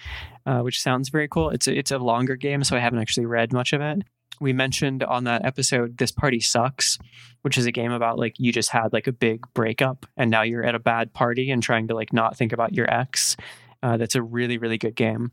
[0.44, 1.48] uh, which sounds very cool.
[1.48, 4.02] It's a, it's a longer game, so I haven't actually read much of it.
[4.40, 6.98] We mentioned on that episode "This Party Sucks,"
[7.42, 10.42] which is a game about like you just had like a big breakup and now
[10.42, 13.36] you're at a bad party and trying to like not think about your ex.
[13.82, 15.32] Uh, that's a really really good game.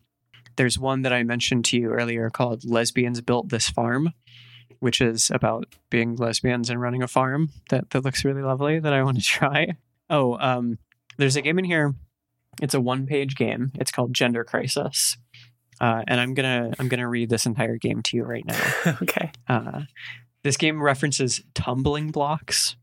[0.56, 4.14] There's one that I mentioned to you earlier called "Lesbians Built This Farm."
[4.84, 8.92] which is about being lesbians and running a farm that, that looks really lovely that
[8.92, 9.78] I want to try.
[10.10, 10.78] Oh, um,
[11.18, 11.96] there's a game in here.
[12.62, 13.72] It's a one page game.
[13.76, 15.16] It's called Gender Crisis.
[15.84, 18.74] Uh, and I'm gonna I'm gonna read this entire game to you right now.
[19.02, 19.34] okay.
[19.50, 19.82] Uh,
[20.42, 22.78] this game references tumbling blocks.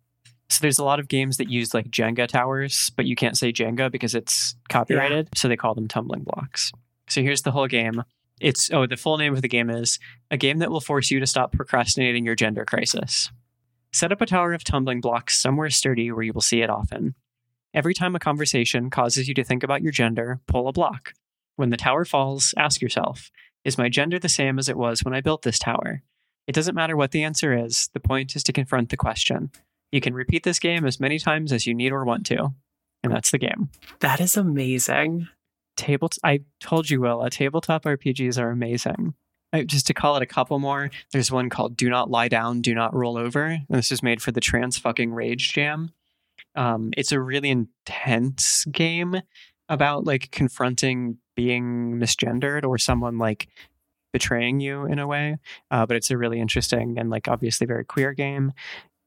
[0.50, 3.54] So there's a lot of games that use like Jenga towers, but you can't say
[3.54, 5.30] Jenga because it's copyrighted.
[5.34, 6.72] So they call them tumbling blocks.
[7.08, 8.02] So here's the whole game.
[8.38, 9.98] It's oh, the full name of the game is
[10.30, 13.30] a game that will force you to stop procrastinating your gender crisis.
[13.94, 17.14] Set up a tower of tumbling blocks somewhere sturdy where you will see it often.
[17.72, 21.14] Every time a conversation causes you to think about your gender, pull a block.
[21.60, 23.30] When the tower falls, ask yourself,
[23.66, 26.02] is my gender the same as it was when I built this tower?
[26.46, 29.50] It doesn't matter what the answer is, the point is to confront the question.
[29.92, 32.54] You can repeat this game as many times as you need or want to.
[33.02, 33.68] And that's the game.
[33.98, 35.28] That is amazing.
[35.76, 39.12] Table I told you, Willa, tabletop RPGs are amazing.
[39.52, 42.62] I, just to call it a couple more, there's one called Do Not Lie Down,
[42.62, 43.44] Do Not Roll Over.
[43.44, 45.92] And this is made for the Trans Fucking Rage Jam.
[46.54, 49.20] Um, it's a really intense game
[49.70, 53.48] about like confronting being misgendered or someone like
[54.12, 55.38] betraying you in a way.
[55.70, 58.52] Uh, but it's a really interesting and like obviously very queer game.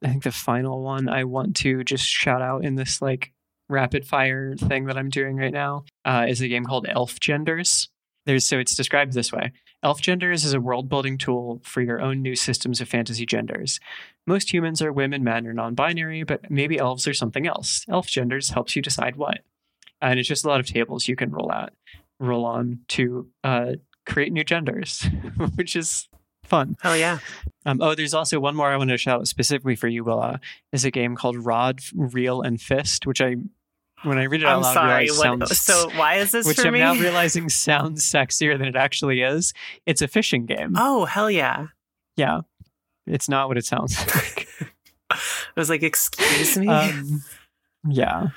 [0.03, 3.31] I think the final one I want to just shout out in this like
[3.69, 7.89] rapid fire thing that I'm doing right now uh, is a game called Elf Genders.
[8.25, 9.51] There's so it's described this way.
[9.83, 13.79] Elf Genders is a world building tool for your own new systems of fantasy genders.
[14.25, 17.85] Most humans are women, men, or non binary, but maybe elves are something else.
[17.87, 19.41] Elf Genders helps you decide what.
[20.01, 21.73] And it's just a lot of tables you can roll out,
[22.23, 23.73] roll on to uh,
[24.05, 25.07] create new genders,
[25.55, 26.07] which is
[26.43, 26.75] fun.
[26.83, 27.19] Oh yeah.
[27.65, 30.39] Um, oh, there's also one more I want to shout out specifically for you, Willa.
[30.71, 33.35] Is a game called Rod, Reel, and Fist, which I,
[34.03, 35.05] when I read it out I'm loud, sorry.
[35.07, 36.51] What, sounds, so why is this for me?
[36.51, 36.79] which I'm me?
[36.79, 39.53] now realizing sounds sexier than it actually is.
[39.85, 40.73] It's a fishing game.
[40.77, 41.67] oh, hell yeah.
[42.15, 42.41] Yeah,
[43.07, 44.47] it's not what it sounds like.
[45.09, 45.17] I
[45.55, 46.67] was like, excuse me?
[46.67, 47.23] um,
[47.87, 48.27] yeah.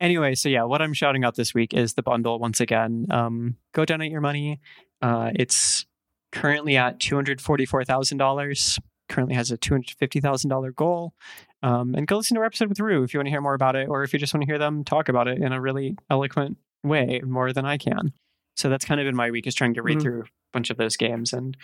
[0.00, 3.06] Anyway, so yeah, what I'm shouting out this week is the bundle once again.
[3.10, 4.60] Um, go donate your money.
[5.00, 5.86] Uh, it's
[6.32, 8.78] currently at two hundred forty-four thousand dollars.
[9.08, 11.14] Currently has a two hundred fifty thousand dollar goal.
[11.62, 13.54] Um, and go listen to our episode with Rue if you want to hear more
[13.54, 15.60] about it, or if you just want to hear them talk about it in a
[15.60, 18.12] really eloquent way, more than I can.
[18.56, 20.02] So that's kind of been my week is trying to read Mhm.
[20.02, 21.56] through a bunch of those games and,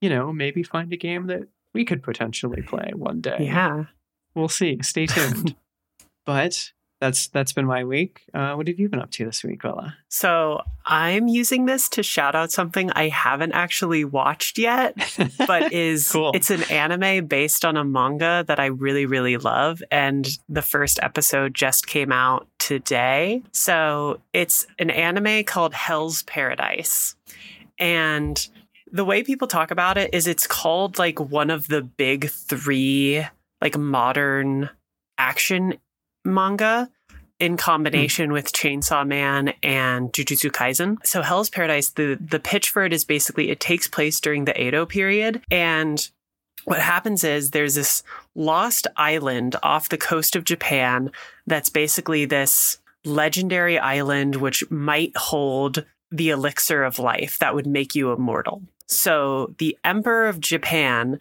[0.00, 1.42] you know, maybe find a game that
[1.72, 3.84] we could potentially play one day yeah.
[4.34, 4.78] we'll see.
[4.82, 5.54] Stay tuned.
[6.26, 8.22] but that's that's been my week.
[8.34, 9.96] Uh, what have you been up to this week, Willa?
[10.08, 14.94] So I'm using this to shout out something I haven't actually watched yet,
[15.46, 16.32] but is Cool.
[16.34, 20.98] it's an anime based on a manga that I really really love and the first
[21.02, 23.42] episode just came out today.
[23.52, 27.16] So it's an anime called Hell's Paradise.
[27.78, 28.46] And
[28.92, 33.26] the way people talk about it is it's called like one of the big 3
[33.62, 34.68] like modern
[35.16, 35.74] action
[36.24, 36.90] manga
[37.38, 37.56] in hmm.
[37.56, 40.98] combination with Chainsaw Man and Jujutsu Kaisen.
[41.04, 44.60] So Hell's Paradise, the the pitch for it is basically it takes place during the
[44.60, 46.08] Edo period and
[46.64, 48.02] what happens is there's this
[48.34, 51.10] lost island off the coast of Japan
[51.46, 57.94] that's basically this legendary island which might hold the elixir of life that would make
[57.94, 58.62] you immortal.
[58.86, 61.18] So the Emperor of Japan,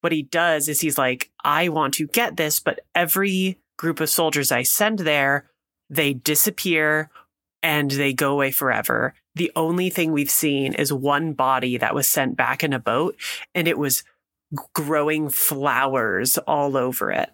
[0.00, 4.10] what he does is he's like, I want to get this, but every group of
[4.10, 5.50] soldiers I send there,
[5.90, 7.10] they disappear
[7.62, 9.14] and they go away forever.
[9.34, 13.16] The only thing we've seen is one body that was sent back in a boat
[13.54, 14.04] and it was
[14.74, 17.30] growing flowers all over it.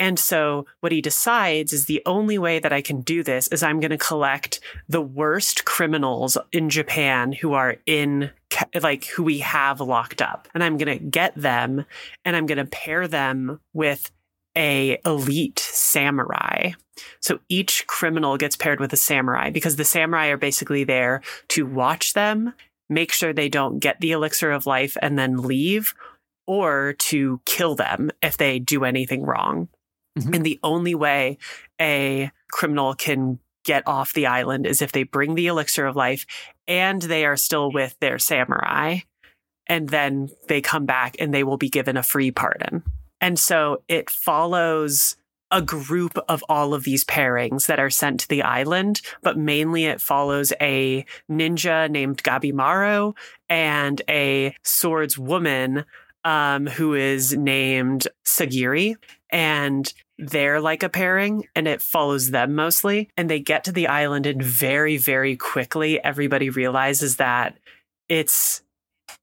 [0.00, 3.62] And so what he decides is the only way that I can do this is
[3.62, 8.30] I'm going to collect the worst criminals in Japan who are in
[8.82, 11.84] like who we have locked up and I'm going to get them
[12.24, 14.10] and I'm going to pair them with
[14.56, 16.72] a elite samurai.
[17.20, 21.66] So each criminal gets paired with a samurai because the samurai are basically there to
[21.66, 22.52] watch them,
[22.88, 25.94] make sure they don't get the elixir of life and then leave,
[26.46, 29.68] or to kill them if they do anything wrong.
[30.18, 30.34] Mhm.
[30.34, 31.38] And the only way
[31.80, 36.26] a criminal can get off the island is if they bring the elixir of life
[36.66, 38.98] and they are still with their samurai.
[39.66, 42.82] And then they come back and they will be given a free pardon.
[43.20, 45.16] And so it follows
[45.50, 49.84] a group of all of these pairings that are sent to the island, but mainly
[49.86, 53.14] it follows a ninja named Gabimaru
[53.48, 55.84] and a swordswoman
[56.24, 58.94] um, who is named Sagiri.
[59.30, 63.08] And they're like a pairing and it follows them mostly.
[63.16, 67.58] And they get to the island, and very, very quickly, everybody realizes that
[68.08, 68.62] it's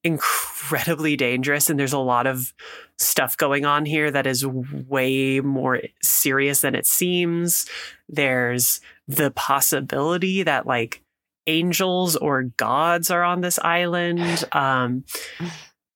[0.04, 2.54] incredibly dangerous and there's a lot of
[2.98, 7.68] stuff going on here that is way more serious than it seems
[8.10, 11.02] there's the possibility that like
[11.48, 14.44] angels or gods are on this island.
[14.58, 15.06] Um,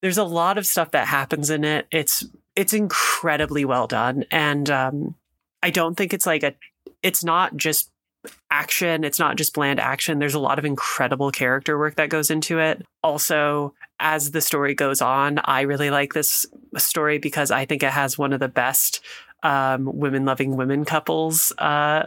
[0.01, 1.87] there's a lot of stuff that happens in it.
[1.91, 2.23] It's
[2.55, 5.15] it's incredibly well done, and um,
[5.61, 6.55] I don't think it's like a.
[7.03, 7.90] It's not just
[8.49, 9.03] action.
[9.03, 10.19] It's not just bland action.
[10.19, 12.85] There's a lot of incredible character work that goes into it.
[13.03, 16.45] Also, as the story goes on, I really like this
[16.77, 19.01] story because I think it has one of the best
[19.43, 22.05] um, women loving women couples uh,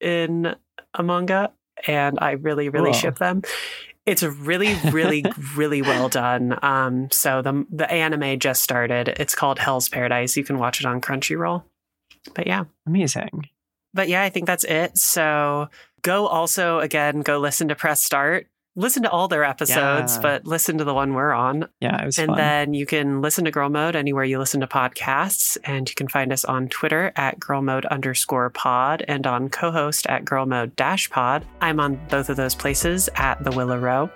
[0.00, 0.54] in
[0.94, 1.50] a manga.
[1.86, 3.00] And I really, really Cool.
[3.00, 3.42] ship them.
[4.06, 5.24] It's really, really,
[5.56, 6.58] really well done.
[6.62, 9.08] Um, so the the anime just started.
[9.18, 10.36] It's called Hell's Paradise.
[10.36, 11.64] You can watch it on Crunchyroll.
[12.34, 13.48] But yeah, Amazing.
[13.94, 14.98] But yeah, I think that's it.
[14.98, 15.68] So
[16.02, 18.48] go also again, go listen to Press Start.
[18.76, 20.20] Listen to all their episodes, Yeah.
[20.20, 21.68] but listen to the one we're on.
[21.80, 22.36] Yeah, it was and fun.
[22.36, 25.56] then you can listen to Girl Mode anywhere you listen to podcasts.
[25.62, 30.08] And you can find us on Twitter at Girl Mode underscore pod and on Cohost
[30.08, 31.46] at Girl Mode dash pod.
[31.60, 34.10] I'm on both of those places at the Willow Row.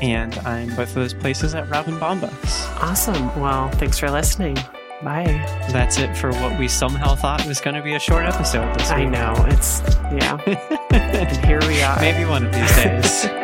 [0.00, 2.80] and I'm both of those places at Robin Bombas.
[2.80, 3.40] Awesome.
[3.40, 4.56] Well, thanks for listening.
[5.04, 5.24] Bye.
[5.70, 8.88] That's it for what we somehow thought was going to be a short episode this
[8.90, 8.98] week.
[9.00, 9.34] I know.
[9.48, 10.38] It's, yeah.
[10.90, 12.00] and here we are.
[12.00, 13.26] Maybe one of these days.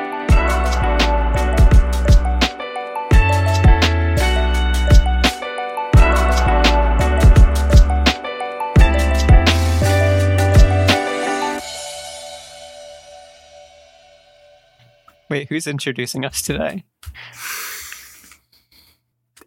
[15.29, 16.85] Wait, who's introducing us today?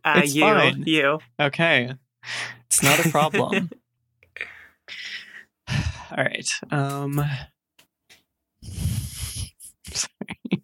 [0.05, 0.83] Uh, It's you, fine.
[0.85, 1.19] you.
[1.39, 1.93] Okay.
[2.67, 3.69] It's not a problem.
[5.69, 6.49] All right.
[6.71, 7.23] Um
[9.91, 10.63] sorry.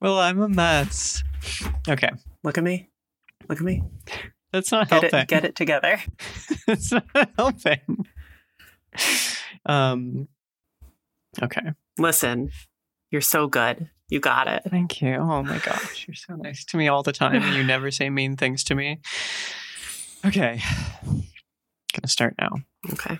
[0.00, 1.22] well, I'm a mess.
[1.88, 2.10] Okay.
[2.44, 2.88] Look at me.
[3.48, 3.82] Look at me.
[4.52, 5.20] That's not Get helping.
[5.20, 5.98] it, get it together.
[6.66, 8.06] That's not helping.
[9.66, 10.28] Um
[11.42, 11.62] Okay.
[11.98, 12.50] Listen,
[13.10, 13.88] you're so good.
[14.12, 14.62] You got it.
[14.68, 15.14] Thank you.
[15.14, 17.42] Oh my gosh, you're so nice to me all the time.
[17.42, 19.00] and You never say mean things to me.
[20.22, 20.60] Okay.
[21.06, 22.50] Gonna start now.
[22.92, 23.18] Okay.